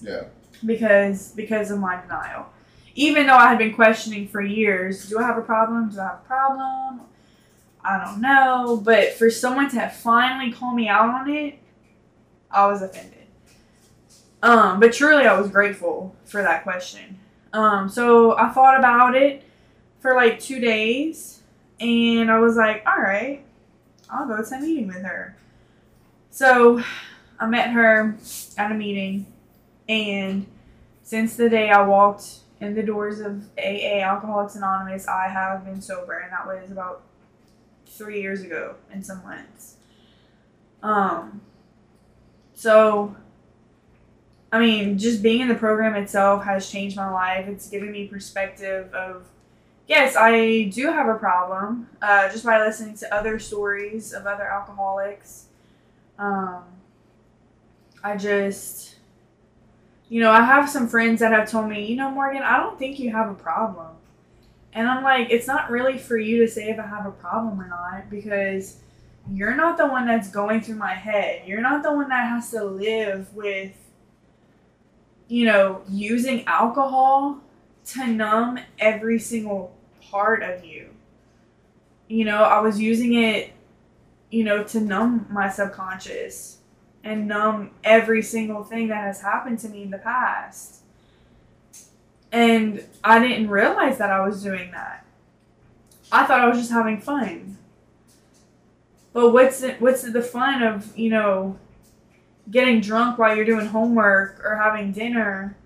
Yeah. 0.00 0.24
Because 0.66 1.32
because 1.32 1.70
of 1.70 1.78
my 1.78 1.98
denial. 2.02 2.50
Even 2.94 3.26
though 3.26 3.36
I 3.36 3.48
had 3.48 3.56
been 3.56 3.72
questioning 3.72 4.28
for 4.28 4.42
years, 4.42 5.08
do 5.08 5.18
I 5.18 5.22
have 5.22 5.38
a 5.38 5.40
problem? 5.40 5.88
Do 5.88 5.98
I 5.98 6.08
have 6.08 6.20
a 6.22 6.26
problem? 6.26 7.00
I 7.82 8.04
don't 8.04 8.20
know. 8.20 8.82
But 8.84 9.14
for 9.14 9.30
someone 9.30 9.70
to 9.70 9.88
finally 9.88 10.52
call 10.52 10.74
me 10.74 10.88
out 10.88 11.08
on 11.08 11.30
it, 11.30 11.58
I 12.50 12.66
was 12.66 12.82
offended. 12.82 13.19
Um, 14.42 14.80
but 14.80 14.92
truly 14.92 15.26
I 15.26 15.38
was 15.38 15.50
grateful 15.50 16.14
for 16.24 16.42
that 16.42 16.62
question. 16.62 17.18
Um, 17.52 17.88
so 17.88 18.36
I 18.38 18.48
thought 18.50 18.78
about 18.78 19.14
it 19.14 19.44
for 20.00 20.14
like 20.14 20.40
two 20.40 20.60
days 20.60 21.40
and 21.80 22.30
I 22.30 22.38
was 22.38 22.56
like, 22.56 22.82
all 22.86 23.00
right, 23.02 23.44
I'll 24.10 24.28
go 24.28 24.42
to 24.42 24.54
a 24.54 24.60
meeting 24.60 24.88
with 24.88 25.02
her. 25.02 25.36
So 26.30 26.82
I 27.38 27.46
met 27.46 27.70
her 27.70 28.16
at 28.58 28.70
a 28.70 28.74
meeting, 28.74 29.26
and 29.88 30.46
since 31.02 31.36
the 31.36 31.48
day 31.48 31.70
I 31.70 31.82
walked 31.86 32.40
in 32.60 32.74
the 32.74 32.82
doors 32.82 33.20
of 33.20 33.44
AA 33.58 34.00
Alcoholics 34.00 34.54
Anonymous, 34.56 35.08
I 35.08 35.28
have 35.28 35.64
been 35.64 35.80
sober, 35.80 36.18
and 36.18 36.32
that 36.32 36.46
was 36.46 36.70
about 36.70 37.02
three 37.86 38.20
years 38.20 38.42
ago 38.42 38.76
in 38.92 39.02
some 39.02 39.22
months. 39.22 39.76
Um, 40.82 41.40
so, 42.54 43.16
I 44.52 44.58
mean, 44.58 44.98
just 44.98 45.22
being 45.22 45.40
in 45.40 45.48
the 45.48 45.54
program 45.54 45.94
itself 45.94 46.44
has 46.44 46.70
changed 46.70 46.96
my 46.96 47.10
life. 47.10 47.46
It's 47.46 47.68
given 47.68 47.92
me 47.92 48.08
perspective 48.08 48.92
of, 48.92 49.24
yes, 49.86 50.16
I 50.16 50.64
do 50.64 50.86
have 50.86 51.08
a 51.08 51.14
problem, 51.14 51.88
uh, 52.02 52.28
just 52.30 52.44
by 52.44 52.58
listening 52.58 52.96
to 52.98 53.14
other 53.14 53.38
stories 53.38 54.12
of 54.12 54.26
other 54.26 54.44
alcoholics. 54.44 55.46
Um, 56.18 56.64
I 58.02 58.16
just, 58.16 58.96
you 60.08 60.20
know, 60.20 60.32
I 60.32 60.42
have 60.42 60.68
some 60.68 60.88
friends 60.88 61.20
that 61.20 61.32
have 61.32 61.48
told 61.48 61.68
me, 61.68 61.86
you 61.86 61.96
know, 61.96 62.10
Morgan, 62.10 62.42
I 62.42 62.56
don't 62.56 62.78
think 62.78 62.98
you 62.98 63.12
have 63.12 63.30
a 63.30 63.34
problem. 63.34 63.88
And 64.72 64.88
I'm 64.88 65.02
like, 65.02 65.30
it's 65.30 65.46
not 65.46 65.70
really 65.70 65.98
for 65.98 66.16
you 66.16 66.44
to 66.44 66.50
say 66.50 66.70
if 66.70 66.78
I 66.78 66.86
have 66.86 67.06
a 67.06 67.10
problem 67.10 67.60
or 67.60 67.68
not 67.68 68.10
because 68.10 68.78
you're 69.32 69.54
not 69.54 69.76
the 69.76 69.86
one 69.86 70.06
that's 70.06 70.30
going 70.30 70.60
through 70.60 70.76
my 70.76 70.94
head. 70.94 71.42
You're 71.46 71.60
not 71.60 71.82
the 71.82 71.92
one 71.92 72.08
that 72.08 72.28
has 72.28 72.50
to 72.52 72.64
live 72.64 73.32
with, 73.34 73.76
you 75.30 75.44
know, 75.44 75.80
using 75.88 76.44
alcohol 76.46 77.38
to 77.86 78.04
numb 78.04 78.58
every 78.80 79.16
single 79.20 79.72
part 80.10 80.42
of 80.42 80.64
you. 80.64 80.88
You 82.08 82.24
know, 82.24 82.42
I 82.42 82.58
was 82.58 82.80
using 82.80 83.14
it, 83.14 83.52
you 84.30 84.42
know, 84.42 84.64
to 84.64 84.80
numb 84.80 85.28
my 85.30 85.48
subconscious 85.48 86.58
and 87.04 87.28
numb 87.28 87.70
every 87.84 88.22
single 88.22 88.64
thing 88.64 88.88
that 88.88 89.04
has 89.04 89.22
happened 89.22 89.60
to 89.60 89.68
me 89.68 89.84
in 89.84 89.90
the 89.90 89.98
past. 89.98 90.82
And 92.32 92.84
I 93.04 93.20
didn't 93.20 93.50
realize 93.50 93.98
that 93.98 94.10
I 94.10 94.26
was 94.26 94.42
doing 94.42 94.72
that. 94.72 95.06
I 96.10 96.26
thought 96.26 96.40
I 96.40 96.48
was 96.48 96.58
just 96.58 96.72
having 96.72 97.00
fun. 97.00 97.56
But 99.12 99.30
what's 99.30 99.62
it, 99.62 99.80
what's 99.80 100.02
the 100.02 100.22
fun 100.22 100.64
of, 100.64 100.96
you 100.98 101.10
know, 101.10 101.56
getting 102.50 102.80
drunk 102.80 103.18
while 103.18 103.34
you're 103.34 103.44
doing 103.44 103.66
homework 103.66 104.40
or 104.44 104.56
having 104.56 104.92
dinner 104.92 105.56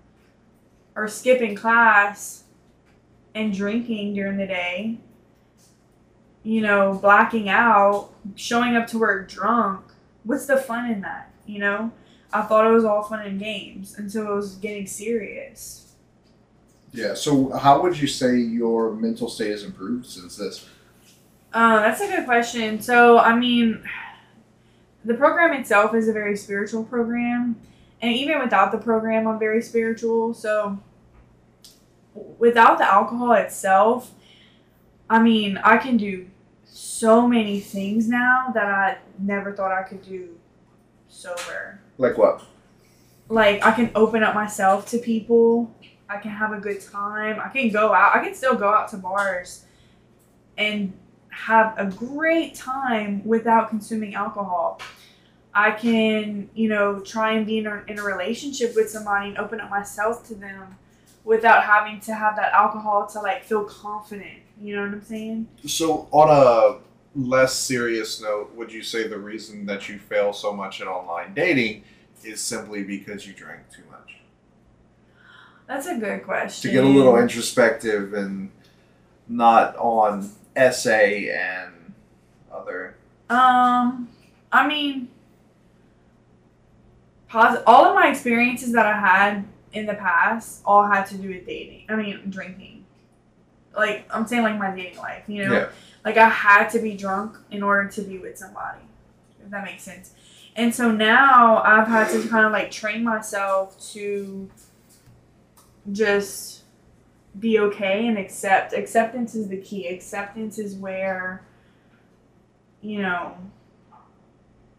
or 0.95 1.07
skipping 1.07 1.55
class 1.55 2.43
and 3.33 3.53
drinking 3.53 4.13
during 4.13 4.37
the 4.37 4.47
day? 4.47 4.97
You 6.43 6.61
know, 6.61 6.93
blacking 6.93 7.49
out, 7.49 8.11
showing 8.35 8.75
up 8.75 8.87
to 8.87 8.99
work 8.99 9.27
drunk 9.29 9.85
what's 10.25 10.45
the 10.45 10.57
fun 10.57 10.91
in 10.91 11.01
that? 11.01 11.31
You 11.45 11.59
know, 11.59 11.91
I 12.33 12.41
thought 12.41 12.67
it 12.67 12.73
was 12.73 12.83
all 12.83 13.03
fun 13.03 13.21
and 13.21 13.39
games 13.39 13.97
until 13.97 14.31
it 14.31 14.35
was 14.35 14.55
getting 14.55 14.87
serious. 14.87 15.93
Yeah. 16.91 17.13
So, 17.13 17.51
how 17.51 17.81
would 17.81 17.97
you 17.97 18.07
say 18.07 18.37
your 18.37 18.93
mental 18.93 19.29
state 19.29 19.51
has 19.51 19.63
improved 19.63 20.05
since 20.07 20.35
this? 20.35 20.67
Uh, 21.53 21.79
that's 21.79 22.01
a 22.01 22.07
good 22.07 22.25
question. 22.25 22.81
So, 22.81 23.17
I 23.17 23.35
mean, 23.35 23.81
the 25.05 25.13
program 25.13 25.53
itself 25.53 25.93
is 25.93 26.07
a 26.07 26.13
very 26.13 26.35
spiritual 26.35 26.83
program, 26.83 27.55
and 28.01 28.13
even 28.13 28.39
without 28.39 28.71
the 28.71 28.77
program, 28.77 29.27
I'm 29.27 29.39
very 29.39 29.61
spiritual. 29.61 30.33
So, 30.33 30.79
without 32.13 32.77
the 32.79 32.91
alcohol 32.91 33.33
itself, 33.33 34.11
I 35.09 35.21
mean, 35.21 35.57
I 35.57 35.77
can 35.77 35.97
do 35.97 36.27
so 36.65 37.27
many 37.27 37.59
things 37.59 38.07
now 38.09 38.51
that 38.53 38.65
I 38.65 38.97
never 39.19 39.53
thought 39.53 39.71
I 39.71 39.83
could 39.83 40.01
do 40.01 40.37
sober. 41.07 41.79
Like 41.97 42.17
what? 42.17 42.43
Like, 43.29 43.65
I 43.65 43.71
can 43.71 43.91
open 43.95 44.23
up 44.23 44.35
myself 44.35 44.87
to 44.89 44.97
people. 44.97 45.73
I 46.09 46.17
can 46.17 46.31
have 46.31 46.51
a 46.51 46.59
good 46.59 46.81
time. 46.81 47.39
I 47.39 47.49
can 47.49 47.69
go 47.69 47.93
out. 47.93 48.15
I 48.15 48.23
can 48.23 48.35
still 48.35 48.55
go 48.55 48.69
out 48.69 48.89
to 48.89 48.97
bars 48.97 49.65
and 50.57 50.93
have 51.35 51.73
a 51.77 51.85
great 51.85 52.55
time 52.55 53.21
without 53.25 53.69
consuming 53.69 54.15
alcohol. 54.15 54.79
I 55.53 55.71
can, 55.71 56.49
you 56.55 56.69
know, 56.69 57.01
try 57.01 57.33
and 57.33 57.45
be 57.45 57.57
in 57.57 57.67
a, 57.67 57.83
in 57.87 57.99
a 57.99 58.03
relationship 58.03 58.73
with 58.75 58.89
somebody 58.89 59.29
and 59.29 59.37
open 59.37 59.59
up 59.59 59.69
myself 59.69 60.25
to 60.27 60.35
them 60.35 60.77
without 61.25 61.63
having 61.63 61.99
to 62.01 62.15
have 62.15 62.35
that 62.37 62.53
alcohol 62.53 63.07
to 63.07 63.19
like 63.19 63.43
feel 63.43 63.65
confident. 63.65 64.39
You 64.61 64.75
know 64.75 64.83
what 64.83 64.91
I'm 64.93 65.03
saying? 65.03 65.47
So, 65.65 66.07
on 66.11 66.29
a 66.29 67.19
less 67.19 67.53
serious 67.53 68.21
note, 68.21 68.53
would 68.55 68.71
you 68.71 68.81
say 68.81 69.07
the 69.07 69.19
reason 69.19 69.65
that 69.65 69.89
you 69.89 69.99
fail 69.99 70.31
so 70.31 70.53
much 70.53 70.79
at 70.81 70.87
online 70.87 71.33
dating 71.33 71.83
is 72.23 72.39
simply 72.39 72.83
because 72.83 73.27
you 73.27 73.33
drank 73.33 73.69
too 73.69 73.83
much? 73.91 74.15
That's 75.67 75.87
a 75.87 75.95
good 75.95 76.23
question. 76.23 76.69
To 76.69 76.73
get 76.73 76.85
a 76.85 76.87
little 76.87 77.17
introspective 77.17 78.13
and 78.13 78.51
not 79.27 79.75
on 79.77 80.29
essay 80.55 81.29
and 81.29 81.93
other. 82.51 82.95
Um, 83.29 84.09
I 84.51 84.67
mean, 84.67 85.09
pos- 87.27 87.61
all 87.65 87.85
of 87.85 87.95
my 87.95 88.09
experiences 88.09 88.71
that 88.73 88.85
I 88.85 88.97
had 88.99 89.45
in 89.73 89.85
the 89.85 89.93
past 89.93 90.61
all 90.65 90.85
had 90.87 91.05
to 91.07 91.17
do 91.17 91.29
with 91.29 91.45
dating. 91.45 91.85
I 91.89 91.95
mean, 91.95 92.21
drinking. 92.29 92.85
Like 93.75 94.05
I'm 94.09 94.25
saying, 94.25 94.43
like 94.43 94.57
my 94.57 94.71
dating 94.73 94.97
life. 94.97 95.23
You 95.27 95.45
know, 95.45 95.53
Yeah. 95.53 95.67
like 96.05 96.17
I 96.17 96.29
had 96.29 96.69
to 96.69 96.79
be 96.79 96.95
drunk 96.95 97.37
in 97.51 97.61
order 97.61 97.89
to 97.89 98.01
be 98.01 98.17
with 98.17 98.37
somebody. 98.37 98.79
If 99.43 99.51
that 99.51 99.63
makes 99.65 99.83
sense. 99.83 100.13
And 100.55 100.73
so 100.73 100.89
now 100.91 101.61
I've 101.61 101.87
had 101.87 102.09
to 102.11 102.27
kind 102.29 102.45
of 102.45 102.53
like 102.53 102.71
train 102.71 103.03
myself 103.03 103.77
to 103.91 104.49
just 105.91 106.61
be 107.39 107.59
okay 107.59 108.07
and 108.07 108.17
accept. 108.17 108.73
Acceptance 108.73 109.35
is 109.35 109.47
the 109.47 109.57
key. 109.57 109.87
Acceptance 109.87 110.57
is 110.57 110.75
where, 110.75 111.43
you 112.81 113.01
know, 113.01 113.35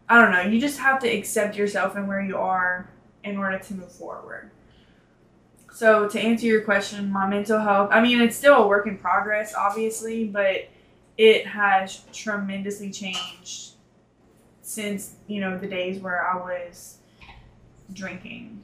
I 0.09 0.21
don't 0.21 0.31
know, 0.31 0.41
you 0.41 0.59
just 0.59 0.79
have 0.79 0.99
to 1.01 1.07
accept 1.07 1.57
yourself 1.57 1.95
and 1.95 2.07
where 2.07 2.21
you 2.21 2.37
are 2.37 2.89
in 3.23 3.37
order 3.37 3.59
to 3.59 3.73
move 3.73 3.91
forward. 3.91 4.51
So, 5.73 6.07
to 6.07 6.19
answer 6.19 6.47
your 6.47 6.61
question, 6.61 7.11
my 7.11 7.27
mental 7.27 7.59
health, 7.59 7.89
I 7.91 8.01
mean, 8.01 8.19
it's 8.21 8.35
still 8.35 8.63
a 8.63 8.67
work 8.67 8.87
in 8.87 8.97
progress, 8.97 9.53
obviously, 9.53 10.25
but 10.25 10.69
it 11.17 11.45
has 11.45 12.01
tremendously 12.11 12.89
changed 12.89 13.73
since, 14.61 15.15
you 15.27 15.39
know, 15.39 15.57
the 15.57 15.67
days 15.67 15.99
where 15.99 16.25
I 16.25 16.37
was 16.37 16.97
drinking. 17.93 18.61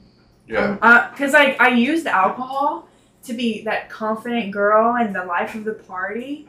Yeah. 0.48 0.70
Um, 0.70 0.78
uh, 0.82 1.10
because 1.10 1.32
like 1.32 1.60
I 1.60 1.68
used 1.68 2.06
alcohol 2.06 2.88
to 3.24 3.32
be 3.34 3.62
that 3.62 3.88
confident 3.90 4.52
girl 4.52 4.96
and 4.96 5.14
the 5.14 5.24
life 5.24 5.54
of 5.54 5.64
the 5.64 5.74
party, 5.74 6.48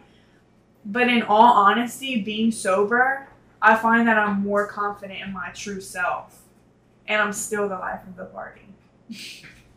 but 0.85 1.07
in 1.09 1.23
all 1.23 1.53
honesty, 1.53 2.21
being 2.21 2.51
sober, 2.51 3.27
I 3.61 3.75
find 3.75 4.07
that 4.07 4.17
I'm 4.17 4.41
more 4.43 4.67
confident 4.67 5.21
in 5.21 5.33
my 5.33 5.49
true 5.51 5.81
self, 5.81 6.43
and 7.07 7.21
I'm 7.21 7.33
still 7.33 7.67
the 7.69 7.77
life 7.77 8.01
of 8.07 8.15
the 8.15 8.25
party. 8.25 8.61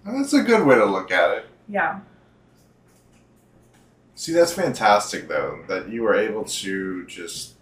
That's 0.04 0.32
a 0.32 0.42
good 0.42 0.66
way 0.66 0.76
to 0.76 0.84
look 0.86 1.10
at 1.10 1.38
it. 1.38 1.46
Yeah, 1.68 2.00
See, 4.14 4.32
that's 4.32 4.52
fantastic, 4.52 5.28
though, 5.28 5.64
that 5.68 5.88
you 5.88 6.02
were 6.02 6.14
able 6.14 6.44
to 6.44 7.06
just 7.06 7.54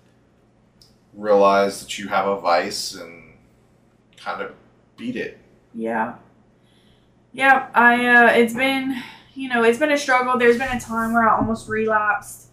realize 1.14 1.80
that 1.80 1.98
you 1.98 2.08
have 2.08 2.26
a 2.26 2.40
vice 2.40 2.94
and 2.94 3.34
kind 4.16 4.42
of 4.42 4.54
beat 4.96 5.16
it. 5.16 5.38
yeah, 5.74 6.14
yeah. 7.32 7.68
I 7.74 8.06
uh, 8.06 8.32
it's 8.32 8.54
been 8.54 9.02
you 9.36 9.48
know 9.48 9.62
it's 9.62 9.78
been 9.78 9.92
a 9.92 9.98
struggle. 9.98 10.38
There's 10.38 10.58
been 10.58 10.74
a 10.74 10.80
time 10.80 11.12
where 11.12 11.28
I 11.28 11.36
almost 11.36 11.68
relapsed 11.68 12.48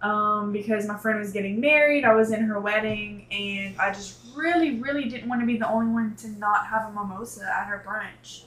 um, 0.00 0.52
because 0.52 0.86
my 0.86 0.96
friend 0.96 1.18
was 1.18 1.32
getting 1.32 1.60
married. 1.60 2.04
I 2.04 2.14
was 2.14 2.30
in 2.30 2.42
her 2.42 2.60
wedding, 2.60 3.26
and 3.30 3.78
I 3.78 3.92
just 3.92 4.18
really, 4.34 4.78
really 4.78 5.08
didn't 5.08 5.28
want 5.28 5.40
to 5.40 5.46
be 5.46 5.58
the 5.58 5.68
only 5.68 5.92
one 5.92 6.14
to 6.16 6.28
not 6.28 6.66
have 6.66 6.88
a 6.88 6.92
mimosa 6.92 7.44
at 7.44 7.66
her 7.66 7.84
brunch. 7.86 8.44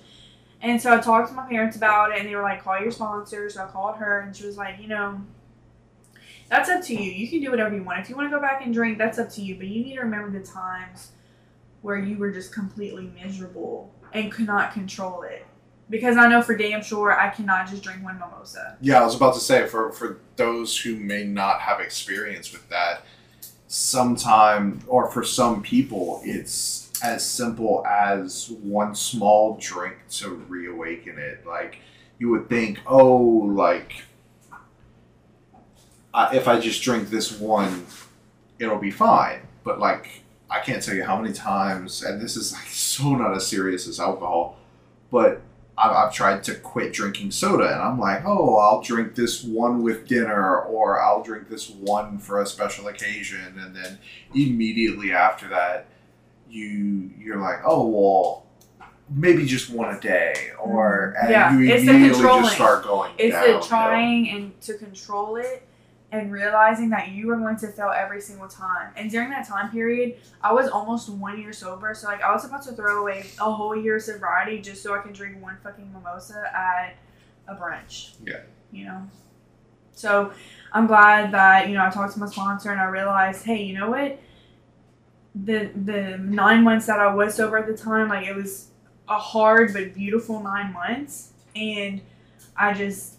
And 0.61 0.81
so 0.81 0.93
I 0.93 1.01
talked 1.01 1.29
to 1.29 1.35
my 1.35 1.45
parents 1.47 1.75
about 1.75 2.11
it, 2.11 2.19
and 2.19 2.27
they 2.27 2.35
were 2.35 2.41
like, 2.41 2.63
"Call 2.63 2.79
your 2.79 2.91
sponsor." 2.91 3.49
So 3.49 3.63
I 3.63 3.67
called 3.67 3.97
her, 3.97 4.21
and 4.21 4.35
she 4.35 4.45
was 4.45 4.57
like, 4.57 4.79
"You 4.79 4.87
know, 4.87 5.21
that's 6.49 6.69
up 6.69 6.83
to 6.85 6.95
you. 6.95 7.11
You 7.11 7.27
can 7.27 7.41
do 7.41 7.51
whatever 7.51 7.75
you 7.75 7.83
want. 7.83 7.99
If 7.99 8.09
you 8.09 8.15
want 8.15 8.31
to 8.31 8.35
go 8.35 8.41
back 8.41 8.65
and 8.65 8.73
drink, 8.73 8.97
that's 8.97 9.19
up 9.19 9.29
to 9.31 9.41
you. 9.41 9.55
But 9.55 9.67
you 9.67 9.83
need 9.83 9.95
to 9.95 10.01
remember 10.01 10.39
the 10.39 10.45
times 10.45 11.11
where 11.81 11.97
you 11.97 12.17
were 12.17 12.31
just 12.31 12.53
completely 12.53 13.11
miserable 13.21 13.93
and 14.13 14.31
could 14.31 14.47
not 14.47 14.73
control 14.73 15.23
it." 15.23 15.45
Because 15.89 16.17
I 16.17 16.27
know 16.27 16.41
for 16.41 16.55
damn 16.55 16.81
sure 16.81 17.19
I 17.19 17.29
cannot 17.29 17.69
just 17.69 17.83
drink 17.83 18.03
one 18.03 18.17
mimosa. 18.19 18.77
Yeah, 18.81 19.01
I 19.01 19.05
was 19.05 19.15
about 19.15 19.33
to 19.35 19.39
say 19.39 19.67
for 19.67 19.91
for 19.91 20.19
those 20.37 20.79
who 20.79 20.95
may 20.95 21.23
not 21.23 21.59
have 21.61 21.79
experience 21.79 22.51
with 22.51 22.67
that, 22.69 23.03
sometime 23.67 24.81
or 24.87 25.09
for 25.09 25.23
some 25.23 25.61
people, 25.61 26.21
it's 26.23 26.91
as 27.03 27.25
simple 27.25 27.85
as 27.85 28.49
one 28.61 28.95
small 28.95 29.57
drink 29.59 29.97
to 30.09 30.29
reawaken 30.29 31.17
it. 31.19 31.45
Like 31.45 31.79
you 32.17 32.29
would 32.29 32.47
think, 32.49 32.79
oh, 32.87 33.17
like 33.17 34.03
I 36.13 36.35
if 36.35 36.47
I 36.47 36.59
just 36.59 36.81
drink 36.81 37.09
this 37.09 37.37
one, 37.39 37.85
it'll 38.57 38.79
be 38.79 38.91
fine. 38.91 39.41
But 39.63 39.79
like 39.79 40.23
I 40.49 40.59
can't 40.59 40.81
tell 40.83 40.95
you 40.95 41.03
how 41.03 41.19
many 41.19 41.33
times, 41.33 42.03
and 42.03 42.21
this 42.21 42.37
is 42.37 42.53
like 42.53 42.67
so 42.67 43.15
not 43.15 43.35
as 43.35 43.45
serious 43.47 43.87
as 43.87 43.99
alcohol, 43.99 44.57
but 45.11 45.41
I've, 45.77 45.91
I've 45.91 46.13
tried 46.13 46.43
to 46.45 46.55
quit 46.55 46.93
drinking 46.93 47.31
soda 47.31 47.71
and 47.71 47.81
I'm 47.81 47.99
like, 47.99 48.23
oh, 48.25 48.57
I'll 48.57 48.81
drink 48.81 49.15
this 49.15 49.43
one 49.43 49.81
with 49.81 50.07
dinner 50.07 50.59
or 50.61 51.01
I'll 51.01 51.23
drink 51.23 51.49
this 51.49 51.69
one 51.69 52.19
for 52.19 52.41
a 52.41 52.45
special 52.45 52.87
occasion. 52.87 53.59
And 53.59 53.75
then 53.75 53.97
immediately 54.35 55.13
after 55.13 55.47
that, 55.49 55.87
you, 56.49 57.11
you're 57.17 57.39
like, 57.39 57.59
oh, 57.65 57.87
well, 57.87 58.45
maybe 59.09 59.45
just 59.45 59.71
one 59.71 59.95
a 59.95 59.99
day. 59.99 60.51
Or 60.59 61.15
and 61.19 61.29
Yeah, 61.29 61.51
you 61.53 61.73
immediately 61.73 62.21
just 62.21 62.55
start 62.55 62.83
going 62.83 63.11
It's 63.17 63.35
the 63.35 63.67
trying 63.67 64.29
and 64.29 64.61
to 64.61 64.75
control 64.75 65.37
it 65.37 65.67
and 66.13 66.31
realizing 66.31 66.89
that 66.91 67.09
you 67.09 67.29
are 67.31 67.37
going 67.37 67.57
to 67.57 67.67
fail 67.67 67.91
every 67.93 68.21
single 68.21 68.47
time. 68.47 68.93
And 68.95 69.09
during 69.09 69.31
that 69.31 69.47
time 69.47 69.71
period, 69.71 70.17
I 70.43 70.53
was 70.53 70.69
almost 70.69 71.09
one 71.09 71.41
year 71.41 71.51
sober. 71.51 71.95
So 71.95 72.07
like 72.07 72.21
I 72.21 72.31
was 72.31 72.45
about 72.45 72.61
to 72.63 72.73
throw 72.73 73.01
away 73.01 73.25
a 73.41 73.51
whole 73.51 73.75
year 73.75 73.95
of 73.95 74.03
sobriety 74.03 74.61
just 74.61 74.83
so 74.83 74.93
I 74.93 74.99
can 74.99 75.11
drink 75.11 75.41
one 75.41 75.57
fucking 75.63 75.91
mimosa 75.91 76.51
at 76.55 76.97
a 77.47 77.55
brunch. 77.55 78.11
Yeah. 78.23 78.41
You 78.71 78.85
know? 78.85 79.09
So 79.93 80.31
I'm 80.71 80.85
glad 80.85 81.31
that, 81.31 81.67
you 81.67 81.73
know, 81.73 81.83
I 81.83 81.89
talked 81.89 82.13
to 82.13 82.19
my 82.19 82.27
sponsor 82.27 82.71
and 82.71 82.79
I 82.79 82.85
realized, 82.85 83.43
hey, 83.43 83.63
you 83.63 83.73
know 83.73 83.89
what? 83.89 84.21
The 85.33 85.71
the 85.75 86.19
nine 86.19 86.63
months 86.63 86.85
that 86.85 86.99
I 86.99 87.11
was 87.11 87.33
sober 87.33 87.57
at 87.57 87.65
the 87.65 87.75
time, 87.75 88.09
like 88.09 88.27
it 88.27 88.35
was 88.35 88.67
a 89.09 89.17
hard 89.17 89.73
but 89.73 89.95
beautiful 89.95 90.43
nine 90.43 90.73
months. 90.73 91.31
And 91.55 92.01
I 92.55 92.73
just 92.73 93.12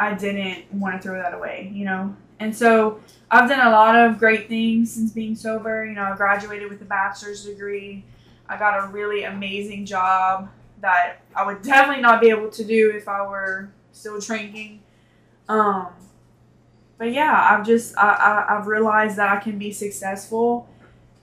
I 0.00 0.14
didn't 0.14 0.72
want 0.72 0.96
to 0.96 1.02
throw 1.02 1.20
that 1.22 1.34
away, 1.34 1.70
you 1.72 1.84
know. 1.84 2.16
And 2.40 2.56
so 2.56 3.00
I've 3.30 3.48
done 3.48 3.66
a 3.66 3.70
lot 3.70 3.94
of 3.94 4.18
great 4.18 4.48
things 4.48 4.92
since 4.92 5.12
being 5.12 5.36
sober. 5.36 5.84
You 5.84 5.94
know, 5.94 6.04
I 6.04 6.16
graduated 6.16 6.70
with 6.70 6.80
a 6.80 6.86
bachelor's 6.86 7.44
degree. 7.44 8.04
I 8.48 8.56
got 8.56 8.82
a 8.82 8.88
really 8.88 9.24
amazing 9.24 9.86
job 9.86 10.48
that 10.80 11.18
I 11.36 11.44
would 11.44 11.62
definitely 11.62 12.02
not 12.02 12.20
be 12.20 12.30
able 12.30 12.48
to 12.48 12.64
do 12.64 12.90
if 12.96 13.06
I 13.06 13.22
were 13.26 13.70
still 13.92 14.18
drinking. 14.18 14.82
Um, 15.48 15.88
but 16.98 17.12
yeah, 17.12 17.48
I've 17.50 17.66
just 17.66 17.96
I, 17.98 18.12
I 18.12 18.56
I've 18.58 18.66
realized 18.66 19.16
that 19.18 19.28
I 19.28 19.40
can 19.40 19.58
be 19.58 19.72
successful, 19.72 20.68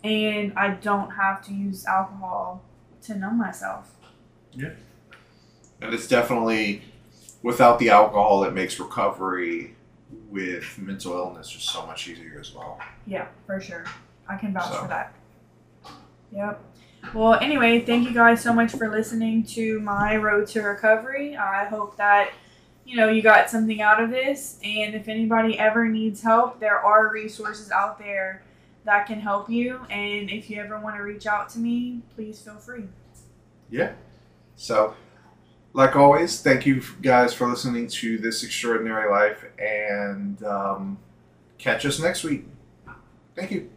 and 0.04 0.54
I 0.56 0.70
don't 0.72 1.12
have 1.12 1.44
to 1.46 1.54
use 1.54 1.86
alcohol 1.86 2.64
to 3.04 3.16
numb 3.16 3.38
myself. 3.38 3.96
Yeah, 4.54 4.72
and 5.82 5.94
it's 5.94 6.08
definitely, 6.08 6.82
without 7.44 7.80
the 7.80 7.90
alcohol, 7.90 8.44
it 8.44 8.54
makes 8.54 8.80
recovery 8.80 9.76
with 10.30 10.78
mental 10.78 11.14
illness 11.14 11.50
just 11.50 11.70
so 11.70 11.86
much 11.86 12.08
easier 12.08 12.38
as 12.40 12.54
well. 12.54 12.80
Yeah, 13.06 13.28
for 13.46 13.60
sure. 13.60 13.86
I 14.28 14.36
can 14.38 14.54
vouch 14.54 14.72
So. 14.72 14.82
for 14.82 14.88
that. 14.88 15.14
Yep. 16.32 16.62
Well, 17.14 17.36
anyway, 17.36 17.82
thank 17.82 18.08
you 18.08 18.14
guys 18.14 18.42
so 18.42 18.54
much 18.54 18.72
for 18.74 18.90
listening 18.90 19.44
to 19.48 19.80
my 19.80 20.18
road 20.18 20.48
to 20.48 20.62
recovery. 20.62 21.38
I 21.38 21.66
hope 21.66 21.96
that 21.98 22.32
you 22.86 22.98
know 22.98 23.08
you 23.10 23.22
got 23.22 23.50
something 23.50 23.82
out 23.82 24.02
of 24.02 24.10
this, 24.10 24.60
and 24.64 24.94
if 24.94 25.08
anybody 25.08 25.58
ever 25.58 25.88
needs 25.88 26.22
help, 26.22 26.60
there 26.60 26.80
are 26.80 27.10
resources 27.12 27.72
out 27.72 27.98
there 28.00 28.44
that 28.84 29.06
can 29.06 29.20
help 29.22 29.50
you. 29.50 29.80
And 29.90 30.30
if 30.30 30.50
you 30.50 30.62
ever 30.62 30.80
want 30.80 30.98
to 30.98 31.04
reach 31.04 31.26
out 31.28 31.50
to 31.52 31.60
me, 31.60 32.02
please 32.16 32.42
feel 32.42 32.56
free. 32.56 32.86
Yeah. 33.70 33.94
So, 34.56 34.96
like 35.78 35.96
always, 35.96 36.42
thank 36.42 36.66
you 36.66 36.82
guys 37.04 37.36
for 37.36 37.48
listening 37.48 37.88
to 37.88 38.18
This 38.18 38.44
Extraordinary 38.44 39.12
Life 39.12 39.46
and 39.60 40.42
um, 40.44 40.98
catch 41.60 41.86
us 41.86 42.00
next 42.00 42.24
week. 42.24 42.48
Thank 43.36 43.52
you. 43.52 43.70